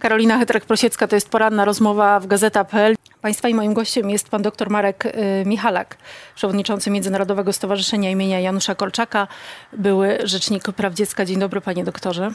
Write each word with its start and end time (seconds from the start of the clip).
Karolina 0.00 0.38
Hetrek-Prosiecka, 0.38 1.08
to 1.08 1.16
jest 1.16 1.28
poranna 1.28 1.64
rozmowa 1.64 2.20
w 2.20 2.26
Gazeta.pl. 2.26 2.94
Państwa 3.20 3.48
i 3.48 3.54
moim 3.54 3.74
gościem 3.74 4.10
jest 4.10 4.28
pan 4.28 4.42
dr 4.42 4.70
Marek 4.70 5.06
y, 5.06 5.12
Michalak, 5.46 5.96
przewodniczący 6.34 6.90
Międzynarodowego 6.90 7.52
Stowarzyszenia 7.52 8.10
imienia 8.10 8.40
Janusza 8.40 8.74
Kolczaka, 8.74 9.28
były 9.72 10.18
rzecznik 10.24 10.62
praw 10.62 10.94
dziecka. 10.94 11.24
Dzień 11.24 11.38
dobry 11.38 11.60
panie 11.60 11.84
doktorze. 11.84 12.30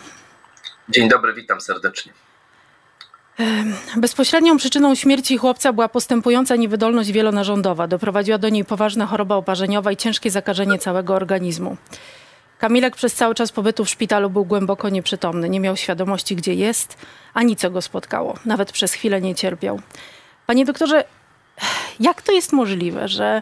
Dzień 0.90 1.10
dobry, 1.10 1.34
witam 1.34 1.62
serdecznie. 1.62 2.14
Bezpośrednią 3.98 4.58
przyczyną 4.58 4.96
śmierci 4.96 5.38
chłopca 5.38 5.74
była 5.74 5.90
postępująca 5.90 6.56
niewydolność 6.56 7.12
wielonarządowa. 7.12 7.88
Doprowadziła 7.88 8.38
do 8.38 8.50
niej 8.50 8.66
poważna 8.66 9.06
choroba 9.06 9.36
oparzeniowa 9.36 9.92
i 9.92 9.98
ciężkie 9.98 10.32
zakażenie 10.32 10.78
całego 10.78 11.16
organizmu. 11.16 11.78
Kamilek 12.66 12.96
przez 12.96 13.14
cały 13.14 13.36
czas 13.36 13.52
pobytu 13.52 13.86
w 13.86 13.90
szpitalu 13.90 14.30
był 14.30 14.46
głęboko 14.46 14.90
nieprzytomny. 14.90 15.50
Nie 15.50 15.60
miał 15.60 15.78
świadomości, 15.78 16.36
gdzie 16.36 16.54
jest, 16.54 16.98
ani 17.34 17.56
co 17.56 17.72
go 17.72 17.82
spotkało. 17.82 18.38
Nawet 18.46 18.72
przez 18.72 18.94
chwilę 18.94 19.22
nie 19.22 19.36
cierpiał. 19.36 19.80
Panie 20.46 20.66
doktorze, 20.66 21.04
jak 22.00 22.22
to 22.22 22.32
jest 22.32 22.54
możliwe, 22.54 23.08
że 23.08 23.42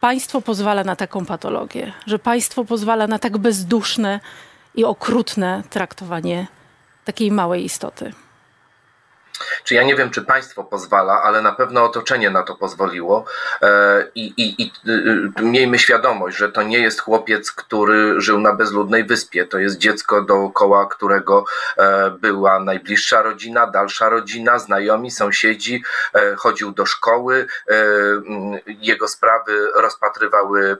państwo 0.00 0.40
pozwala 0.40 0.84
na 0.84 0.96
taką 0.96 1.26
patologię, 1.26 1.92
że 2.06 2.18
państwo 2.18 2.64
pozwala 2.64 3.06
na 3.06 3.18
tak 3.18 3.38
bezduszne 3.38 4.20
i 4.74 4.84
okrutne 4.84 5.62
traktowanie 5.70 6.46
takiej 7.04 7.32
małej 7.32 7.64
istoty? 7.64 8.12
Czy 9.64 9.74
ja 9.74 9.82
nie 9.82 9.94
wiem, 9.94 10.10
czy 10.10 10.22
państwo 10.22 10.64
pozwala, 10.64 11.22
ale 11.22 11.42
na 11.42 11.52
pewno 11.52 11.84
otoczenie 11.84 12.30
na 12.30 12.42
to 12.42 12.54
pozwoliło. 12.54 13.24
E, 13.62 14.04
I, 14.14 14.26
i, 14.36 14.62
i 14.62 14.72
y, 14.88 15.42
miejmy 15.42 15.78
świadomość, 15.78 16.36
że 16.36 16.52
to 16.52 16.62
nie 16.62 16.78
jest 16.78 17.00
chłopiec, 17.00 17.52
który 17.52 18.20
żył 18.20 18.40
na 18.40 18.52
bezludnej 18.52 19.04
wyspie. 19.04 19.46
To 19.46 19.58
jest 19.58 19.78
dziecko, 19.78 20.22
dookoła 20.22 20.86
którego 20.86 21.44
e, 21.76 22.10
była 22.10 22.60
najbliższa 22.60 23.22
rodzina, 23.22 23.66
dalsza 23.66 24.08
rodzina, 24.08 24.58
znajomi, 24.58 25.10
sąsiedzi. 25.10 25.82
E, 26.14 26.36
chodził 26.36 26.72
do 26.72 26.86
szkoły. 26.86 27.46
Jego 28.66 29.08
sprawy 29.08 29.66
rozpatrywały 29.74 30.76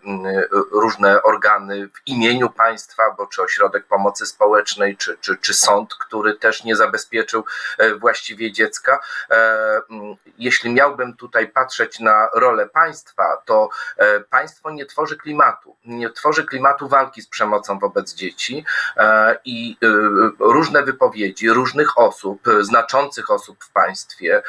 różne 0.73 1.23
organy 1.23 1.89
w 1.89 2.09
imieniu 2.09 2.51
państwa, 2.51 3.03
bo 3.19 3.27
czy 3.27 3.43
ośrodek 3.43 3.85
pomocy 3.87 4.27
społecznej, 4.27 4.97
czy, 4.97 5.19
czy, 5.21 5.37
czy 5.37 5.55
sąd, 5.55 5.95
który 5.95 6.35
też 6.35 6.65
nie 6.65 6.77
zabezpieczył 6.77 7.45
właściwie 8.01 8.48
dziecka. 8.53 9.01
E, 9.31 9.81
jeśli 10.39 10.71
miałbym 10.71 11.17
tutaj 11.17 11.49
patrzeć 11.49 12.01
na 12.01 12.29
rolę 12.35 12.69
państwa, 12.69 13.43
to 13.45 13.69
e, 13.97 14.21
państwo 14.21 14.71
nie 14.71 14.87
tworzy 14.87 15.17
klimatu, 15.17 15.77
nie 15.85 16.11
tworzy 16.11 16.45
klimatu 16.45 16.89
walki 16.89 17.23
z 17.23 17.29
przemocą 17.29 17.79
wobec 17.79 18.15
dzieci 18.15 18.65
e, 18.97 19.37
i 19.45 19.77
różne 20.39 20.83
wypowiedzi 20.83 21.51
różnych 21.51 21.99
osób, 21.99 22.43
znaczących 22.61 23.31
osób 23.31 23.65
w 23.65 23.73
państwie, 23.73 24.43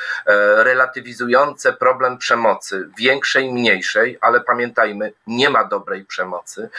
relatywizujące 0.56 1.74
problem 1.74 2.18
przemocy, 2.18 2.90
większej, 2.98 3.54
mniejszej, 3.54 4.18
ale 4.22 4.42
pamiętajmy, 4.42 5.14
nie 5.28 5.50
ma 5.50 5.64
dobrej 5.64 6.06
przemocy 6.06 6.70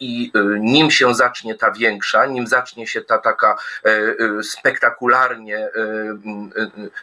i 0.00 0.32
nim 0.60 0.90
się 0.90 1.14
zacznie 1.14 1.54
ta 1.54 1.70
większa, 1.70 2.26
nim 2.26 2.46
zacznie 2.46 2.86
się 2.86 3.02
ta 3.02 3.18
taka 3.18 3.56
spektakularnie 4.42 5.68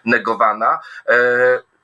negowana, 0.06 0.80
e, 1.08 1.16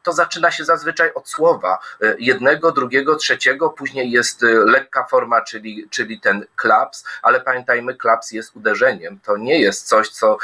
to 0.03 0.13
zaczyna 0.13 0.51
się 0.51 0.65
zazwyczaj 0.65 1.11
od 1.13 1.29
słowa 1.29 1.79
e, 2.01 2.15
jednego, 2.19 2.71
drugiego, 2.71 3.15
trzeciego, 3.15 3.69
później 3.69 4.11
jest 4.11 4.43
e, 4.43 4.47
lekka 4.47 5.03
forma, 5.03 5.41
czyli, 5.41 5.87
czyli 5.89 6.19
ten 6.19 6.45
klaps, 6.55 7.05
ale 7.21 7.41
pamiętajmy, 7.41 7.95
klaps 7.95 8.31
jest 8.31 8.55
uderzeniem. 8.55 9.19
To 9.19 9.37
nie 9.37 9.61
jest 9.61 9.87
coś, 9.87 10.09
co, 10.09 10.37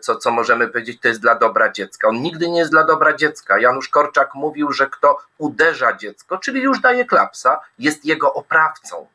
co, 0.00 0.16
co 0.16 0.30
możemy 0.30 0.68
powiedzieć, 0.68 1.00
to 1.00 1.08
jest 1.08 1.20
dla 1.20 1.34
dobra 1.34 1.72
dziecka. 1.72 2.08
On 2.08 2.22
nigdy 2.22 2.48
nie 2.48 2.58
jest 2.58 2.70
dla 2.70 2.84
dobra 2.84 3.12
dziecka. 3.12 3.58
Janusz 3.58 3.88
Korczak 3.88 4.34
mówił, 4.34 4.72
że 4.72 4.86
kto 4.86 5.18
uderza 5.38 5.96
dziecko, 5.96 6.38
czyli 6.38 6.62
już 6.62 6.80
daje 6.80 7.04
klapsa, 7.04 7.60
jest 7.78 8.04
jego 8.04 8.34
oprawcą. 8.34 9.06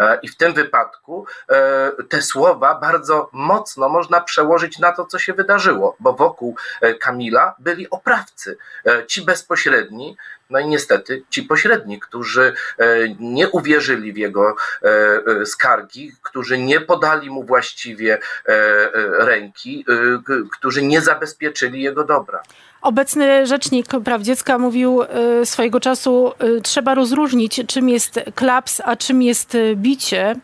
E, 0.00 0.18
I 0.22 0.28
w 0.28 0.36
tym 0.36 0.54
wypadku 0.54 1.26
e, 1.48 1.92
te 2.08 2.22
słowa 2.22 2.74
bardzo 2.74 3.30
mocno 3.32 3.88
można 3.88 4.20
przełożyć 4.20 4.78
na 4.78 4.92
to, 4.92 5.04
co 5.04 5.18
się 5.18 5.32
wydarzyło, 5.32 5.96
bo 6.00 6.12
wokół 6.12 6.56
e, 6.80 6.94
Kamila 6.94 7.54
byli 7.58 7.90
oprawcy, 7.90 8.58
ci 9.06 9.22
bezpośredni, 9.22 10.16
no 10.50 10.58
i 10.58 10.66
niestety 10.66 11.22
ci 11.30 11.42
pośredni, 11.42 12.00
którzy 12.00 12.54
nie 13.20 13.48
uwierzyli 13.48 14.12
w 14.12 14.16
jego 14.16 14.56
skargi, 15.44 16.12
którzy 16.22 16.58
nie 16.58 16.80
podali 16.80 17.30
mu 17.30 17.44
właściwie 17.44 18.18
ręki, 19.18 19.84
którzy 20.52 20.82
nie 20.82 21.00
zabezpieczyli 21.00 21.82
jego 21.82 22.04
dobra. 22.04 22.42
Obecny 22.82 23.46
rzecznik 23.46 23.86
praw 24.04 24.22
dziecka 24.22 24.58
mówił 24.58 25.02
y, 25.02 25.46
swojego 25.46 25.80
czasu, 25.80 26.32
y, 26.58 26.60
trzeba 26.60 26.94
rozróżnić, 26.94 27.60
czym 27.66 27.88
jest 27.88 28.20
klaps, 28.34 28.82
a 28.84 28.96
czym 28.96 29.22
jest 29.22 29.54
y, 29.54 29.76
bicie. 29.76 30.36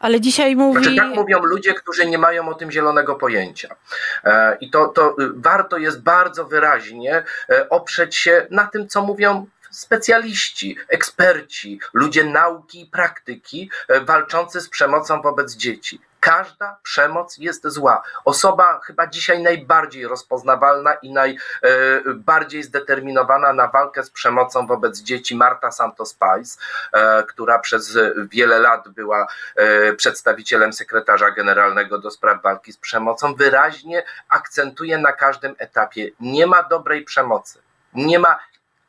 Ale 0.00 0.20
dzisiaj 0.20 0.56
mówi. 0.56 0.82
Znaczy, 0.82 0.96
tak 0.96 1.14
mówią 1.14 1.38
ludzie, 1.42 1.74
którzy 1.74 2.06
nie 2.06 2.18
mają 2.18 2.48
o 2.48 2.54
tym 2.54 2.70
zielonego 2.70 3.14
pojęcia. 3.14 3.76
E, 4.24 4.56
I 4.60 4.70
to, 4.70 4.88
to 4.88 5.16
warto 5.34 5.78
jest 5.78 6.02
bardzo 6.02 6.44
wyraźnie 6.44 7.24
e, 7.48 7.68
oprzeć 7.68 8.16
się 8.16 8.46
na 8.50 8.66
tym, 8.66 8.88
co 8.88 9.02
mówią 9.02 9.46
specjaliści, 9.70 10.76
eksperci, 10.88 11.80
ludzie 11.92 12.24
nauki 12.24 12.82
i 12.82 12.86
praktyki 12.86 13.70
e, 13.88 14.00
walczący 14.00 14.60
z 14.60 14.68
przemocą 14.68 15.22
wobec 15.22 15.56
dzieci. 15.56 16.00
Każda 16.20 16.78
przemoc 16.82 17.38
jest 17.38 17.68
zła. 17.68 18.02
Osoba 18.24 18.80
chyba 18.80 19.06
dzisiaj 19.06 19.42
najbardziej 19.42 20.06
rozpoznawalna 20.06 20.94
i 20.94 21.12
najbardziej 21.12 22.62
zdeterminowana 22.62 23.52
na 23.52 23.68
walkę 23.68 24.02
z 24.02 24.10
przemocą 24.10 24.66
wobec 24.66 25.00
dzieci, 25.00 25.36
Marta 25.36 25.70
Santos 25.70 26.14
Pais, 26.14 26.58
e, 26.92 27.22
która 27.22 27.58
przez 27.58 27.98
wiele 28.30 28.58
lat 28.58 28.88
była 28.88 29.26
e, 29.56 29.92
przedstawicielem 29.92 30.72
sekretarza 30.72 31.30
generalnego 31.30 31.98
do 31.98 32.10
spraw 32.10 32.42
walki 32.42 32.72
z 32.72 32.76
przemocą, 32.76 33.34
wyraźnie 33.34 34.04
akcentuje 34.28 34.98
na 34.98 35.12
każdym 35.12 35.54
etapie: 35.58 36.10
nie 36.20 36.46
ma 36.46 36.62
dobrej 36.62 37.04
przemocy. 37.04 37.62
Nie 37.94 38.18
ma 38.18 38.38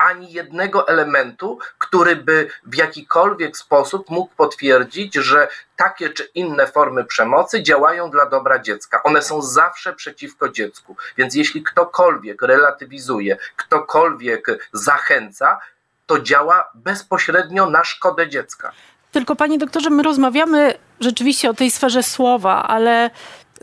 ani 0.01 0.31
jednego 0.33 0.87
elementu, 0.87 1.59
który 1.77 2.15
by 2.15 2.49
w 2.63 2.75
jakikolwiek 2.75 3.57
sposób 3.57 4.09
mógł 4.09 4.35
potwierdzić, 4.35 5.15
że 5.15 5.47
takie 5.75 6.09
czy 6.09 6.23
inne 6.35 6.67
formy 6.67 7.05
przemocy 7.05 7.63
działają 7.63 8.11
dla 8.11 8.25
dobra 8.25 8.59
dziecka. 8.59 9.03
One 9.03 9.21
są 9.21 9.41
zawsze 9.41 9.93
przeciwko 9.93 10.49
dziecku. 10.49 10.95
Więc 11.17 11.35
jeśli 11.35 11.63
ktokolwiek 11.63 12.41
relatywizuje, 12.41 13.37
ktokolwiek 13.55 14.69
zachęca, 14.73 15.59
to 16.05 16.19
działa 16.19 16.71
bezpośrednio 16.75 17.69
na 17.69 17.83
szkodę 17.83 18.29
dziecka. 18.29 18.71
Tylko 19.11 19.35
panie 19.35 19.57
doktorze, 19.57 19.89
my 19.89 20.03
rozmawiamy 20.03 20.73
rzeczywiście 20.99 21.49
o 21.49 21.53
tej 21.53 21.71
sferze 21.71 22.03
słowa, 22.03 22.63
ale 22.67 23.09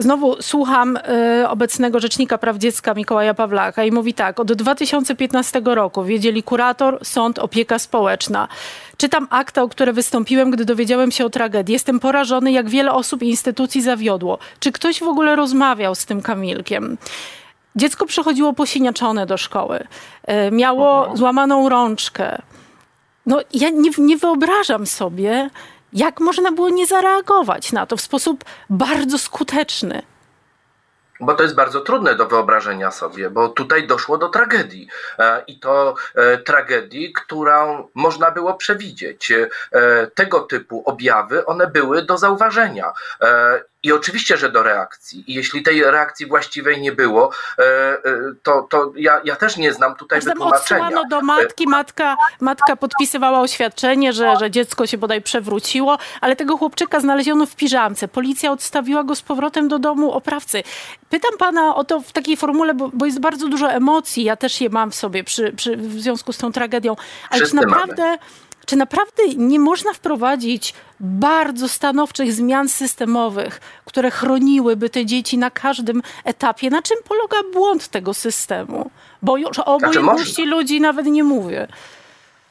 Znowu 0.00 0.42
słucham 0.42 0.96
y, 0.96 1.48
obecnego 1.48 2.00
rzecznika 2.00 2.38
praw 2.38 2.56
dziecka 2.56 2.94
Mikołaja 2.94 3.34
Pawlaka 3.34 3.84
i 3.84 3.92
mówi 3.92 4.14
tak, 4.14 4.40
od 4.40 4.52
2015 4.52 5.62
roku 5.64 6.04
wiedzieli 6.04 6.42
kurator, 6.42 6.98
sąd, 7.02 7.38
opieka 7.38 7.78
społeczna. 7.78 8.48
Czytam 8.96 9.26
akta, 9.30 9.62
o 9.62 9.68
które 9.68 9.92
wystąpiłem, 9.92 10.50
gdy 10.50 10.64
dowiedziałem 10.64 11.10
się 11.10 11.24
o 11.24 11.30
tragedii. 11.30 11.72
Jestem 11.72 12.00
porażony, 12.00 12.52
jak 12.52 12.68
wiele 12.68 12.92
osób 12.92 13.22
i 13.22 13.28
instytucji 13.28 13.82
zawiodło. 13.82 14.38
Czy 14.60 14.72
ktoś 14.72 15.00
w 15.00 15.08
ogóle 15.08 15.36
rozmawiał 15.36 15.94
z 15.94 16.06
tym 16.06 16.22
Kamilkiem? 16.22 16.98
Dziecko 17.76 18.06
przychodziło 18.06 18.52
posiniaczone 18.52 19.26
do 19.26 19.36
szkoły, 19.36 19.78
y, 20.48 20.50
miało 20.50 21.16
złamaną 21.16 21.68
rączkę. 21.68 22.42
No, 23.26 23.40
ja 23.54 23.70
nie, 23.70 23.90
nie 23.98 24.16
wyobrażam 24.16 24.86
sobie, 24.86 25.50
jak 25.92 26.20
można 26.20 26.52
było 26.52 26.68
nie 26.68 26.86
zareagować 26.86 27.72
na 27.72 27.86
to 27.86 27.96
w 27.96 28.00
sposób 28.00 28.44
bardzo 28.70 29.18
skuteczny? 29.18 30.02
Bo 31.20 31.34
to 31.34 31.42
jest 31.42 31.54
bardzo 31.54 31.80
trudne 31.80 32.14
do 32.14 32.26
wyobrażenia 32.26 32.90
sobie, 32.90 33.30
bo 33.30 33.48
tutaj 33.48 33.86
doszło 33.86 34.18
do 34.18 34.28
tragedii. 34.28 34.88
E, 35.18 35.44
I 35.46 35.60
to 35.60 35.94
e, 36.14 36.38
tragedii, 36.38 37.12
którą 37.12 37.88
można 37.94 38.30
było 38.30 38.54
przewidzieć. 38.54 39.32
E, 39.32 39.48
tego 40.14 40.40
typu 40.40 40.82
objawy, 40.86 41.46
one 41.46 41.66
były 41.66 42.02
do 42.02 42.18
zauważenia. 42.18 42.92
I 43.82 43.92
oczywiście, 43.92 44.36
że 44.36 44.52
do 44.52 44.62
reakcji. 44.62 45.24
I 45.26 45.34
jeśli 45.34 45.62
tej 45.62 45.84
reakcji 45.84 46.26
właściwej 46.26 46.80
nie 46.80 46.92
było, 46.92 47.30
e, 47.58 47.62
e, 47.62 47.98
to, 48.42 48.66
to 48.70 48.92
ja, 48.96 49.20
ja 49.24 49.36
też 49.36 49.56
nie 49.56 49.72
znam 49.72 49.94
tutaj 49.94 50.20
Zatem 50.20 50.38
wytłumaczenia. 50.38 50.86
Odsyłano 50.86 51.08
do 51.08 51.20
matki, 51.20 51.66
matka, 51.66 52.16
matka 52.40 52.76
podpisywała 52.76 53.40
oświadczenie, 53.40 54.12
że, 54.12 54.36
że 54.36 54.50
dziecko 54.50 54.86
się 54.86 54.98
bodaj 54.98 55.22
przewróciło, 55.22 55.98
ale 56.20 56.36
tego 56.36 56.56
chłopczyka 56.56 57.00
znaleziono 57.00 57.46
w 57.46 57.56
piżamce. 57.56 58.08
Policja 58.08 58.52
odstawiła 58.52 59.04
go 59.04 59.16
z 59.16 59.22
powrotem 59.22 59.68
do 59.68 59.78
domu 59.78 60.12
oprawcy. 60.12 60.62
Pytam 61.08 61.38
pana 61.38 61.74
o 61.74 61.84
to 61.84 62.00
w 62.00 62.12
takiej 62.12 62.36
formule, 62.36 62.74
bo, 62.74 62.90
bo 62.92 63.06
jest 63.06 63.20
bardzo 63.20 63.48
dużo 63.48 63.72
emocji, 63.72 64.24
ja 64.24 64.36
też 64.36 64.60
je 64.60 64.68
mam 64.70 64.90
w 64.90 64.94
sobie 64.94 65.24
przy, 65.24 65.52
przy, 65.52 65.76
w 65.76 66.00
związku 66.00 66.32
z 66.32 66.38
tą 66.38 66.52
tragedią. 66.52 66.96
Ale 67.30 67.40
Wszyscy 67.40 67.58
czy 67.58 67.66
naprawdę... 67.66 68.04
Mamy 68.04 68.18
Czy 68.68 68.76
naprawdę 68.76 69.22
nie 69.36 69.60
można 69.60 69.92
wprowadzić 69.92 70.74
bardzo 71.00 71.68
stanowczych 71.68 72.32
zmian 72.32 72.68
systemowych, 72.68 73.60
które 73.84 74.10
chroniłyby 74.10 74.90
te 74.90 75.06
dzieci 75.06 75.38
na 75.38 75.50
każdym 75.50 76.02
etapie? 76.24 76.70
Na 76.70 76.82
czym 76.82 76.96
polega 77.08 77.50
błąd 77.52 77.88
tego 77.88 78.14
systemu? 78.14 78.90
Bo 79.22 79.36
już 79.36 79.58
o 79.58 79.64
obojętności 79.64 80.34
znaczy, 80.34 80.50
ludzi 80.50 80.80
nawet 80.80 81.06
nie 81.06 81.24
mówię. 81.24 81.68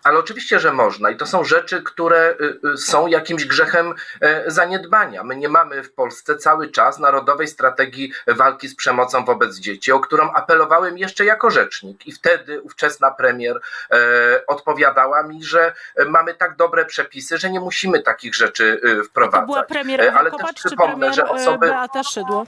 Ale 0.08 0.20
oczywiście, 0.20 0.60
że 0.60 0.74
można 0.74 1.10
i 1.10 1.18
to 1.18 1.26
są 1.26 1.44
rzeczy, 1.44 1.84
które 1.84 2.36
y, 2.42 2.60
y, 2.74 2.78
są 2.78 3.08
jakimś 3.08 3.46
grzechem 3.46 3.94
e, 4.22 4.52
zaniedbania. 4.52 5.24
My 5.24 5.36
nie 5.36 5.50
mamy 5.50 5.84
w 5.84 5.94
Polsce 5.94 6.38
cały 6.38 6.72
czas 6.72 7.00
narodowej 7.00 7.48
strategii 7.48 8.14
walki 8.28 8.68
z 8.68 8.76
przemocą 8.76 9.26
wobec 9.26 9.56
dzieci, 9.56 9.92
o 9.92 10.00
którą 10.00 10.32
apelowałem 10.32 10.98
jeszcze 10.98 11.26
jako 11.26 11.50
rzecznik. 11.50 12.08
I 12.08 12.12
wtedy 12.12 12.62
ówczesna 12.62 13.12
premier 13.12 13.62
e, 13.92 13.98
odpowiadała 14.48 15.24
mi, 15.24 15.44
że 15.44 15.74
mamy 16.10 16.34
tak 16.34 16.56
dobre 16.56 16.86
przepisy, 16.86 17.38
że 17.38 17.50
nie 17.50 17.60
musimy 17.60 18.02
takich 18.02 18.36
rzeczy 18.36 18.82
y, 18.84 19.04
wprowadzać. 19.04 19.42
To 19.42 19.46
była 19.46 19.64
premier 19.64 20.02
e, 20.02 20.14
Ale 20.14 20.32
też 20.32 20.54
przypomnę, 20.54 21.14
że 21.14 21.30
osoby. 21.30 21.68
Beata 21.68 22.04
Szydło. 22.04 22.46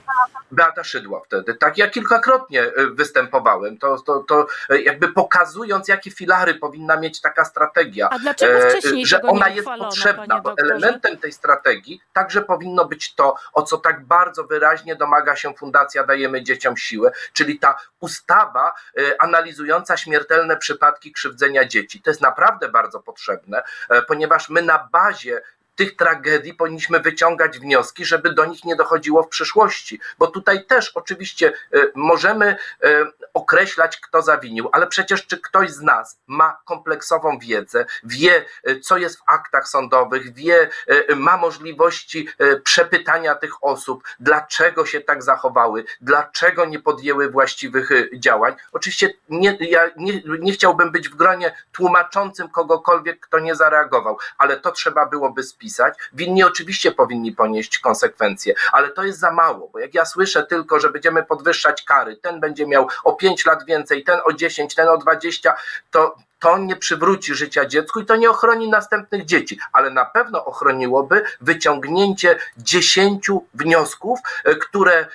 Beata 0.50 0.84
Szydło 0.84 1.22
wtedy. 1.26 1.54
Tak, 1.54 1.78
ja 1.78 1.90
kilkakrotnie 1.90 2.72
występowałem. 2.92 3.78
To, 3.78 3.98
to, 3.98 4.18
to 4.18 4.46
jakby 4.84 5.08
pokazując, 5.08 5.88
jakie 5.88 6.10
filary 6.10 6.54
powinna 6.54 6.96
mieć 6.96 7.20
taka 7.20 7.44
strategia, 7.50 8.08
e, 8.40 8.70
wcześniej 8.70 9.06
że 9.06 9.22
ona 9.22 9.48
jest 9.48 9.68
potrzebna, 9.78 10.40
bo 10.40 10.54
elementem 10.58 11.18
tej 11.18 11.32
strategii 11.32 12.00
także 12.12 12.42
powinno 12.42 12.84
być 12.84 13.14
to, 13.14 13.34
o 13.52 13.62
co 13.62 13.78
tak 13.78 14.04
bardzo 14.04 14.44
wyraźnie 14.44 14.96
domaga 14.96 15.36
się 15.36 15.54
Fundacja 15.54 16.04
Dajemy 16.04 16.42
Dzieciom 16.42 16.76
Siłę, 16.76 17.12
czyli 17.32 17.58
ta 17.58 17.76
ustawa 18.00 18.74
e, 18.98 19.22
analizująca 19.22 19.96
śmiertelne 19.96 20.56
przypadki 20.56 21.12
krzywdzenia 21.12 21.64
dzieci. 21.64 22.02
To 22.02 22.10
jest 22.10 22.20
naprawdę 22.20 22.68
bardzo 22.68 23.00
potrzebne, 23.00 23.62
e, 23.88 24.02
ponieważ 24.02 24.48
my 24.48 24.62
na 24.62 24.88
bazie 24.92 25.42
tych 25.80 25.96
tragedii 25.96 26.54
powinniśmy 26.54 27.00
wyciągać 27.00 27.58
wnioski, 27.58 28.04
żeby 28.04 28.34
do 28.34 28.44
nich 28.44 28.64
nie 28.64 28.76
dochodziło 28.76 29.22
w 29.22 29.28
przyszłości. 29.28 30.00
Bo 30.18 30.26
tutaj 30.26 30.66
też 30.66 30.92
oczywiście 30.94 31.52
e, 31.72 31.86
możemy 31.94 32.46
e, 32.46 33.06
określać, 33.34 34.00
kto 34.00 34.22
zawinił, 34.22 34.68
ale 34.72 34.86
przecież 34.86 35.26
czy 35.26 35.38
ktoś 35.38 35.70
z 35.70 35.80
nas 35.80 36.18
ma 36.26 36.58
kompleksową 36.64 37.38
wiedzę, 37.38 37.86
wie, 38.04 38.44
e, 38.64 38.80
co 38.80 38.98
jest 38.98 39.18
w 39.18 39.22
aktach 39.26 39.68
sądowych, 39.68 40.34
wie, 40.34 40.68
ma 41.16 41.36
możliwości 41.36 42.28
przepytania 42.64 43.34
tych 43.34 43.64
osób, 43.64 44.04
dlaczego 44.20 44.86
się 44.86 45.00
tak 45.00 45.22
zachowały, 45.22 45.84
dlaczego 46.00 46.64
nie 46.64 46.78
podjęły 46.78 47.30
właściwych 47.30 47.90
działań. 48.14 48.54
Oczywiście 48.72 49.12
nie, 49.28 49.56
ja 49.60 49.90
nie, 49.96 50.22
nie 50.40 50.52
chciałbym 50.52 50.92
być 50.92 51.08
w 51.08 51.14
gronie 51.14 51.56
tłumaczącym 51.72 52.48
kogokolwiek, 52.48 53.20
kto 53.20 53.38
nie 53.38 53.54
zareagował, 53.54 54.18
ale 54.38 54.56
to 54.56 54.72
trzeba 54.72 55.06
byłoby 55.06 55.42
spisać 55.42 55.69
wpisać. 55.70 55.94
Winni 56.12 56.44
oczywiście 56.44 56.92
powinni 56.92 57.32
ponieść 57.32 57.78
konsekwencje, 57.78 58.54
ale 58.72 58.90
to 58.90 59.04
jest 59.04 59.18
za 59.18 59.32
mało, 59.32 59.68
bo 59.72 59.78
jak 59.78 59.94
ja 59.94 60.04
słyszę 60.04 60.46
tylko, 60.46 60.80
że 60.80 60.90
będziemy 60.90 61.22
podwyższać 61.22 61.82
kary, 61.82 62.16
ten 62.16 62.40
będzie 62.40 62.66
miał 62.66 62.88
o 63.04 63.12
5 63.12 63.46
lat 63.46 63.64
więcej, 63.64 64.04
ten 64.04 64.20
o 64.24 64.32
10, 64.32 64.74
ten 64.74 64.88
o 64.88 64.98
20, 64.98 65.54
to 65.90 66.16
to 66.40 66.58
nie 66.58 66.76
przywróci 66.76 67.34
życia 67.34 67.66
dziecku 67.66 68.00
i 68.00 68.06
to 68.06 68.16
nie 68.16 68.30
ochroni 68.30 68.68
następnych 68.68 69.24
dzieci, 69.24 69.58
ale 69.72 69.90
na 69.90 70.04
pewno 70.04 70.44
ochroniłoby 70.44 71.22
wyciągnięcie 71.40 72.38
dziesięciu 72.56 73.46
wniosków, 73.54 74.18
e, 74.44 74.54
które 74.54 74.94
e, 74.98 75.06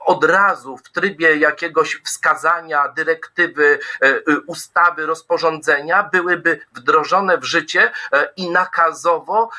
od 0.00 0.24
razu 0.24 0.76
w 0.76 0.90
trybie 0.90 1.36
jakiegoś 1.36 2.00
wskazania, 2.04 2.88
dyrektywy, 2.88 3.78
e, 4.02 4.20
ustawy, 4.46 5.06
rozporządzenia 5.06 6.02
byłyby 6.12 6.60
wdrożone 6.72 7.38
w 7.38 7.44
życie 7.44 7.92
i 8.36 8.50
nakazowo 8.50 9.50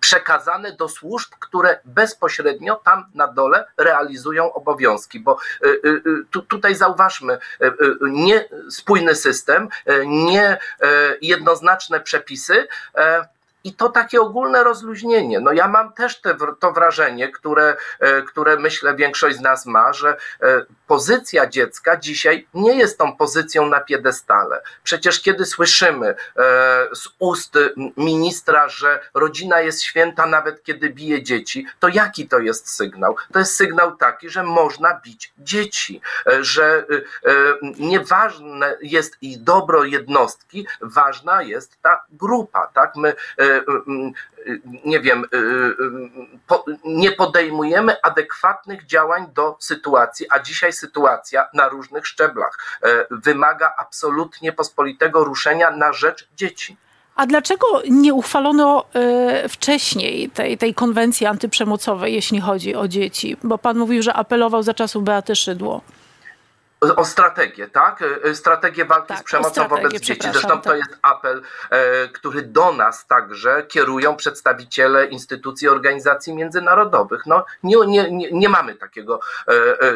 przekazane 0.00 0.72
do 0.72 0.88
służb, 0.88 1.30
które 1.40 1.80
bezpośrednio 1.84 2.76
tam 2.76 3.04
na 3.14 3.26
dole 3.26 3.66
realizują 3.76 4.52
obowiązki, 4.52 5.20
bo 5.20 5.38
y, 5.64 5.68
y, 5.68 5.88
y, 5.88 6.02
tu, 6.30 6.42
tutaj 6.42 6.74
zauważmy, 6.74 7.38
niespójny 8.00 9.14
system, 9.14 9.68
nie 10.06 10.58
jednoznaczne 11.22 12.00
przepisy, 12.00 12.68
i 13.64 13.74
to 13.74 13.88
takie 13.88 14.20
ogólne 14.20 14.64
rozluźnienie. 14.64 15.40
No 15.40 15.52
ja 15.52 15.68
mam 15.68 15.92
też 15.92 16.20
te, 16.20 16.36
to 16.60 16.72
wrażenie, 16.72 17.28
które, 17.28 17.76
które 18.26 18.56
myślę 18.56 18.94
większość 18.94 19.36
z 19.36 19.40
nas 19.40 19.66
ma, 19.66 19.92
że 19.92 20.16
pozycja 20.90 21.46
dziecka 21.46 21.96
dzisiaj 21.96 22.46
nie 22.54 22.74
jest 22.74 22.98
tą 22.98 23.16
pozycją 23.16 23.66
na 23.66 23.80
piedestale. 23.80 24.62
Przecież 24.82 25.20
kiedy 25.20 25.46
słyszymy 25.46 26.06
e, 26.06 26.14
z 26.94 27.08
ust 27.18 27.58
ministra, 27.96 28.68
że 28.68 29.00
rodzina 29.14 29.60
jest 29.60 29.82
święta 29.82 30.26
nawet 30.26 30.62
kiedy 30.62 30.90
bije 30.90 31.22
dzieci, 31.22 31.66
to 31.80 31.88
jaki 31.88 32.28
to 32.28 32.38
jest 32.38 32.70
sygnał? 32.70 33.16
To 33.32 33.38
jest 33.38 33.56
sygnał 33.56 33.96
taki, 33.96 34.30
że 34.30 34.42
można 34.42 35.00
bić 35.04 35.32
dzieci, 35.38 36.00
że 36.40 36.86
nieważne 37.78 38.76
jest 38.82 39.16
i 39.22 39.38
dobro 39.38 39.84
jednostki, 39.84 40.66
ważna 40.80 41.42
jest 41.42 41.82
ta 41.82 42.04
grupa, 42.10 42.66
tak? 42.66 42.96
My 42.96 43.14
nie 44.84 45.00
wiem, 45.00 45.24
nie 46.84 47.12
podejmujemy 47.12 48.02
adekwatnych 48.02 48.86
działań 48.86 49.26
do 49.34 49.56
sytuacji, 49.60 50.26
a 50.30 50.38
dzisiaj 50.38 50.72
sytuacja 50.80 51.48
na 51.54 51.68
różnych 51.68 52.06
szczeblach 52.06 52.58
e, 52.82 53.06
wymaga 53.10 53.74
absolutnie 53.78 54.52
pospolitego 54.52 55.24
ruszenia 55.24 55.70
na 55.70 55.92
rzecz 55.92 56.28
dzieci. 56.36 56.76
A 57.16 57.26
dlaczego 57.26 57.66
nie 57.90 58.14
uchwalono 58.14 58.84
e, 58.94 59.48
wcześniej 59.48 60.30
tej, 60.30 60.58
tej 60.58 60.74
konwencji 60.74 61.26
antyprzemocowej, 61.26 62.14
jeśli 62.14 62.40
chodzi 62.40 62.74
o 62.74 62.88
dzieci? 62.88 63.36
Bo 63.42 63.58
pan 63.58 63.78
mówił, 63.78 64.02
że 64.02 64.14
apelował 64.14 64.62
za 64.62 64.74
czasów 64.74 65.04
Beaty 65.04 65.36
Szydło. 65.36 65.80
O 66.80 67.04
strategię, 67.04 67.68
tak? 67.68 68.02
E, 68.02 68.22
e, 68.24 68.34
strategię 68.34 68.84
walki 68.84 69.08
tak, 69.08 69.18
z 69.18 69.22
przemocą 69.22 69.68
wobec 69.68 69.92
dzieci. 69.92 70.28
Zresztą 70.32 70.48
tak. 70.48 70.62
to 70.62 70.74
jest 70.74 70.98
apel, 71.02 71.42
e, 71.70 72.08
który 72.08 72.42
do 72.42 72.72
nas 72.72 73.06
także 73.06 73.62
kierują 73.62 74.16
przedstawiciele 74.16 75.06
instytucji 75.06 75.68
organizacji 75.68 76.34
międzynarodowych. 76.34 77.26
No, 77.26 77.44
nie, 77.62 77.76
nie, 77.86 78.30
nie 78.32 78.48
mamy 78.48 78.74
takiego 78.74 79.20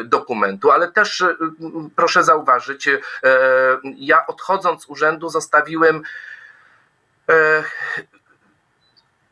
dokumentu, 0.05 0.71
ale 0.71 0.91
też 0.91 1.23
proszę 1.95 2.23
zauważyć, 2.23 2.89
ja 3.83 4.27
odchodząc 4.27 4.83
z 4.83 4.89
urzędu 4.89 5.29
zostawiłem 5.29 6.03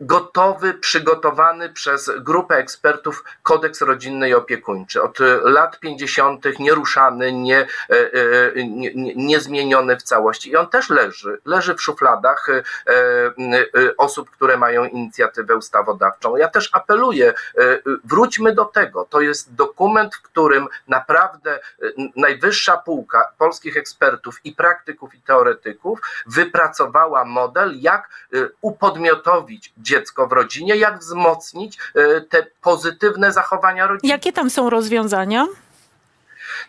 gotowy, 0.05 0.73
przygotowany 0.73 1.69
przez 1.69 2.11
grupę 2.19 2.55
ekspertów 2.55 3.23
kodeks 3.43 3.81
rodzinny 3.81 4.29
i 4.29 4.33
opiekuńczy. 4.33 5.01
Od 5.01 5.19
lat 5.43 5.79
50. 5.79 6.59
nieruszany, 6.59 7.33
nie, 7.33 7.59
e, 7.59 7.67
e, 7.89 8.65
nie, 8.65 8.93
nie, 8.95 9.15
niezmieniony 9.15 9.97
w 9.97 10.03
całości. 10.03 10.49
I 10.49 10.55
on 10.55 10.67
też 10.67 10.89
leży, 10.89 11.41
leży 11.45 11.75
w 11.75 11.81
szufladach 11.81 12.49
e, 12.49 12.63
osób, 13.97 14.29
które 14.29 14.57
mają 14.57 14.85
inicjatywę 14.85 15.55
ustawodawczą. 15.55 16.37
Ja 16.37 16.47
też 16.47 16.69
apeluję, 16.73 17.33
wróćmy 18.03 18.55
do 18.55 18.65
tego. 18.65 19.05
To 19.09 19.21
jest 19.21 19.55
dokument, 19.55 20.15
w 20.15 20.21
którym 20.21 20.67
naprawdę 20.87 21.59
najwyższa 22.15 22.77
półka 22.77 23.31
polskich 23.37 23.77
ekspertów 23.77 24.39
i 24.43 24.51
praktyków 24.51 25.15
i 25.15 25.21
teoretyków 25.21 25.99
wypracowała 26.25 27.25
model, 27.25 27.71
jak 27.81 28.09
upodmiotowić 28.61 29.73
dziecko 29.93 30.27
w 30.27 30.31
rodzinie, 30.31 30.75
jak 30.75 30.99
wzmocnić 30.99 31.77
e, 31.95 32.21
te 32.21 32.45
pozytywne 32.61 33.31
zachowania 33.31 33.87
rodziny. 33.87 34.11
Jakie 34.11 34.33
tam 34.33 34.49
są 34.49 34.69
rozwiązania? 34.69 35.47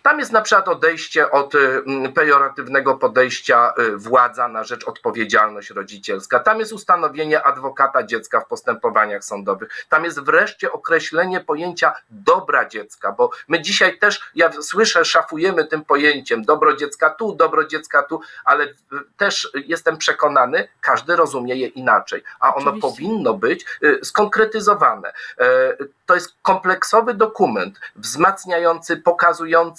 Tam 0.03 0.19
jest 0.19 0.33
na 0.33 0.43
przykład 0.43 0.69
odejście 0.69 1.31
od 1.31 1.55
y, 1.55 1.83
pejoratywnego 2.15 2.95
podejścia 2.95 3.73
y, 3.79 3.97
władza 3.97 4.49
na 4.49 4.65
rzecz 4.65 4.85
odpowiedzialność 4.85 5.71
rodzicielska. 5.71 6.41
Tam 6.41 6.59
jest 6.59 6.73
ustanowienie 6.73 7.43
adwokata 7.43 8.03
dziecka 8.03 8.41
w 8.41 8.47
postępowaniach 8.47 9.25
sądowych. 9.25 9.85
Tam 9.89 10.05
jest 10.05 10.21
wreszcie 10.21 10.73
określenie 10.73 11.41
pojęcia 11.41 11.93
dobra 12.11 12.69
dziecka, 12.69 13.13
bo 13.13 13.31
my 13.49 13.63
dzisiaj 13.63 13.99
też, 13.99 14.31
ja 14.35 14.53
słyszę, 14.53 15.05
szafujemy 15.05 15.65
tym 15.65 15.85
pojęciem 15.85 16.45
dobro 16.45 16.77
dziecka 16.77 17.11
tu, 17.11 17.35
dobro 17.35 17.65
dziecka 17.65 18.03
tu, 18.03 18.21
ale 18.45 18.69
też 19.17 19.51
jestem 19.55 19.97
przekonany, 19.97 20.69
każdy 20.81 21.17
rozumie 21.17 21.55
je 21.55 21.67
inaczej, 21.67 22.23
a 22.41 22.55
ono 22.55 22.71
Oczywiście. 22.71 22.89
powinno 22.89 23.35
być 23.35 23.67
y, 23.83 23.99
skonkretyzowane. 24.05 25.13
E, 25.39 25.77
to 26.07 26.15
jest 26.15 26.35
kompleksowy 26.43 27.15
dokument 27.15 27.81
wzmacniający, 27.97 28.97
pokazujący, 28.97 29.74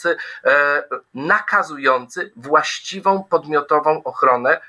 nakazujący 1.13 2.31
właściwą 2.35 3.23
podmiotową 3.23 4.03
ochronę 4.03 4.61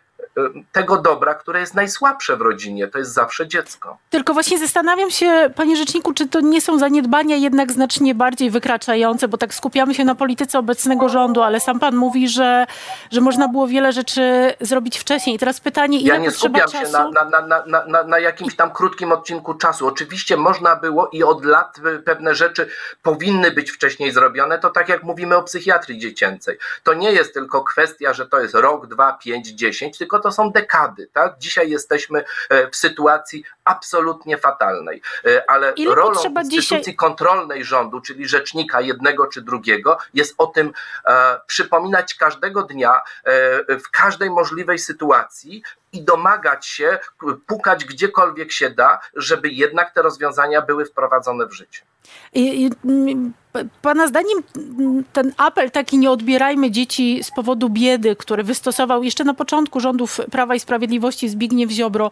tego 0.72 0.98
dobra, 0.98 1.34
które 1.34 1.60
jest 1.60 1.74
najsłabsze 1.74 2.36
w 2.36 2.40
rodzinie, 2.40 2.88
to 2.88 2.98
jest 2.98 3.12
zawsze 3.12 3.48
dziecko. 3.48 3.98
Tylko 4.10 4.34
właśnie 4.34 4.58
zastanawiam 4.58 5.10
się, 5.10 5.50
panie 5.54 5.76
rzeczniku, 5.76 6.12
czy 6.12 6.28
to 6.28 6.40
nie 6.40 6.60
są 6.60 6.78
zaniedbania 6.78 7.36
jednak 7.36 7.72
znacznie 7.72 8.14
bardziej 8.14 8.50
wykraczające, 8.50 9.28
bo 9.28 9.38
tak 9.38 9.54
skupiamy 9.54 9.94
się 9.94 10.04
na 10.04 10.14
polityce 10.14 10.58
obecnego 10.58 11.08
rządu, 11.08 11.42
ale 11.42 11.60
sam 11.60 11.80
pan 11.80 11.96
mówi, 11.96 12.28
że, 12.28 12.66
że 13.10 13.20
można 13.20 13.48
było 13.48 13.66
wiele 13.66 13.92
rzeczy 13.92 14.54
zrobić 14.60 14.98
wcześniej. 14.98 15.36
I 15.36 15.38
teraz 15.38 15.60
pytanie, 15.60 16.00
ile 16.00 16.14
Ja 16.14 16.20
nie 16.20 16.30
skupiam 16.30 16.68
się 16.68 16.80
czasu? 16.80 16.92
na, 16.92 17.24
na, 17.24 17.40
na, 17.40 17.64
na, 17.66 17.86
na, 17.86 18.02
na 18.04 18.18
jakimś 18.18 18.56
tam 18.56 18.70
krótkim 18.70 19.12
odcinku 19.12 19.54
czasu. 19.54 19.86
Oczywiście 19.86 20.36
można 20.36 20.76
było 20.76 21.08
i 21.12 21.22
od 21.22 21.44
lat 21.44 21.80
pewne 22.04 22.34
rzeczy 22.34 22.68
powinny 23.02 23.50
być 23.50 23.70
wcześniej 23.70 24.12
zrobione. 24.12 24.58
To 24.58 24.70
tak 24.70 24.88
jak 24.88 25.02
mówimy 25.02 25.36
o 25.36 25.42
psychiatrii 25.42 25.98
dziecięcej. 25.98 26.58
To 26.82 26.94
nie 26.94 27.12
jest 27.12 27.34
tylko 27.34 27.64
kwestia, 27.64 28.12
że 28.12 28.26
to 28.26 28.40
jest 28.40 28.54
rok, 28.54 28.86
dwa, 28.86 29.12
pięć, 29.12 29.48
dziesięć, 29.48 29.98
tylko 29.98 30.18
to 30.18 30.25
są 30.32 30.50
dekady. 30.50 31.08
Tak? 31.12 31.38
Dzisiaj 31.38 31.70
jesteśmy 31.70 32.24
e, 32.50 32.70
w 32.70 32.76
sytuacji 32.76 33.44
absolutnie 33.64 34.38
fatalnej. 34.38 35.02
E, 35.26 35.50
Ale 35.50 35.72
Ile 35.72 35.94
rolą 35.94 36.10
instytucji 36.12 36.60
dzisiaj- 36.60 36.94
kontrolnej 36.94 37.64
rządu, 37.64 38.00
czyli 38.00 38.28
rzecznika 38.28 38.80
jednego 38.80 39.26
czy 39.26 39.42
drugiego, 39.42 39.98
jest 40.14 40.34
o 40.38 40.46
tym 40.46 40.72
e, 41.06 41.40
przypominać 41.46 42.14
każdego 42.14 42.62
dnia, 42.62 43.02
e, 43.24 43.78
w 43.78 43.90
każdej 43.90 44.30
możliwej 44.30 44.78
sytuacji 44.78 45.62
i 45.96 46.02
domagać 46.02 46.66
się, 46.66 46.98
pukać 47.46 47.84
gdziekolwiek 47.84 48.52
się 48.52 48.70
da, 48.70 49.00
żeby 49.16 49.48
jednak 49.48 49.94
te 49.94 50.02
rozwiązania 50.02 50.62
były 50.62 50.84
wprowadzone 50.84 51.46
w 51.46 51.52
życie. 51.52 51.82
I, 52.34 52.62
i, 52.64 52.70
mm, 52.84 53.32
Pana 53.82 54.06
zdaniem 54.06 54.42
mm, 54.56 55.04
ten 55.12 55.32
apel 55.36 55.70
taki 55.70 55.98
nie 55.98 56.10
odbierajmy 56.10 56.70
dzieci 56.70 57.24
z 57.24 57.30
powodu 57.30 57.70
biedy, 57.70 58.16
który 58.16 58.42
wystosował 58.42 59.02
jeszcze 59.02 59.24
na 59.24 59.34
początku 59.34 59.80
rządów 59.80 60.20
Prawa 60.30 60.54
i 60.54 60.60
Sprawiedliwości 60.60 61.28
Zbigniew 61.28 61.70
Ziobro, 61.70 62.10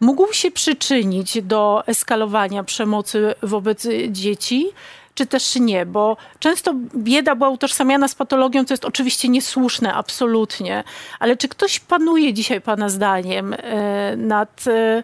mógł 0.00 0.32
się 0.32 0.50
przyczynić 0.50 1.42
do 1.42 1.82
eskalowania 1.86 2.64
przemocy 2.64 3.34
wobec 3.42 3.86
dzieci? 4.08 4.72
Czy 5.16 5.26
też 5.26 5.56
nie? 5.56 5.86
Bo 5.86 6.16
często 6.38 6.74
bieda 6.96 7.34
była 7.34 7.50
utożsamiana 7.50 8.08
z 8.08 8.14
patologią, 8.14 8.64
co 8.64 8.74
jest 8.74 8.84
oczywiście 8.84 9.28
niesłuszne, 9.28 9.94
absolutnie. 9.94 10.84
Ale 11.18 11.36
czy 11.36 11.48
ktoś 11.48 11.80
panuje 11.80 12.34
dzisiaj, 12.34 12.60
Pana 12.60 12.88
zdaniem, 12.88 13.54
e, 13.54 14.16
nad, 14.16 14.64
e, 14.66 15.02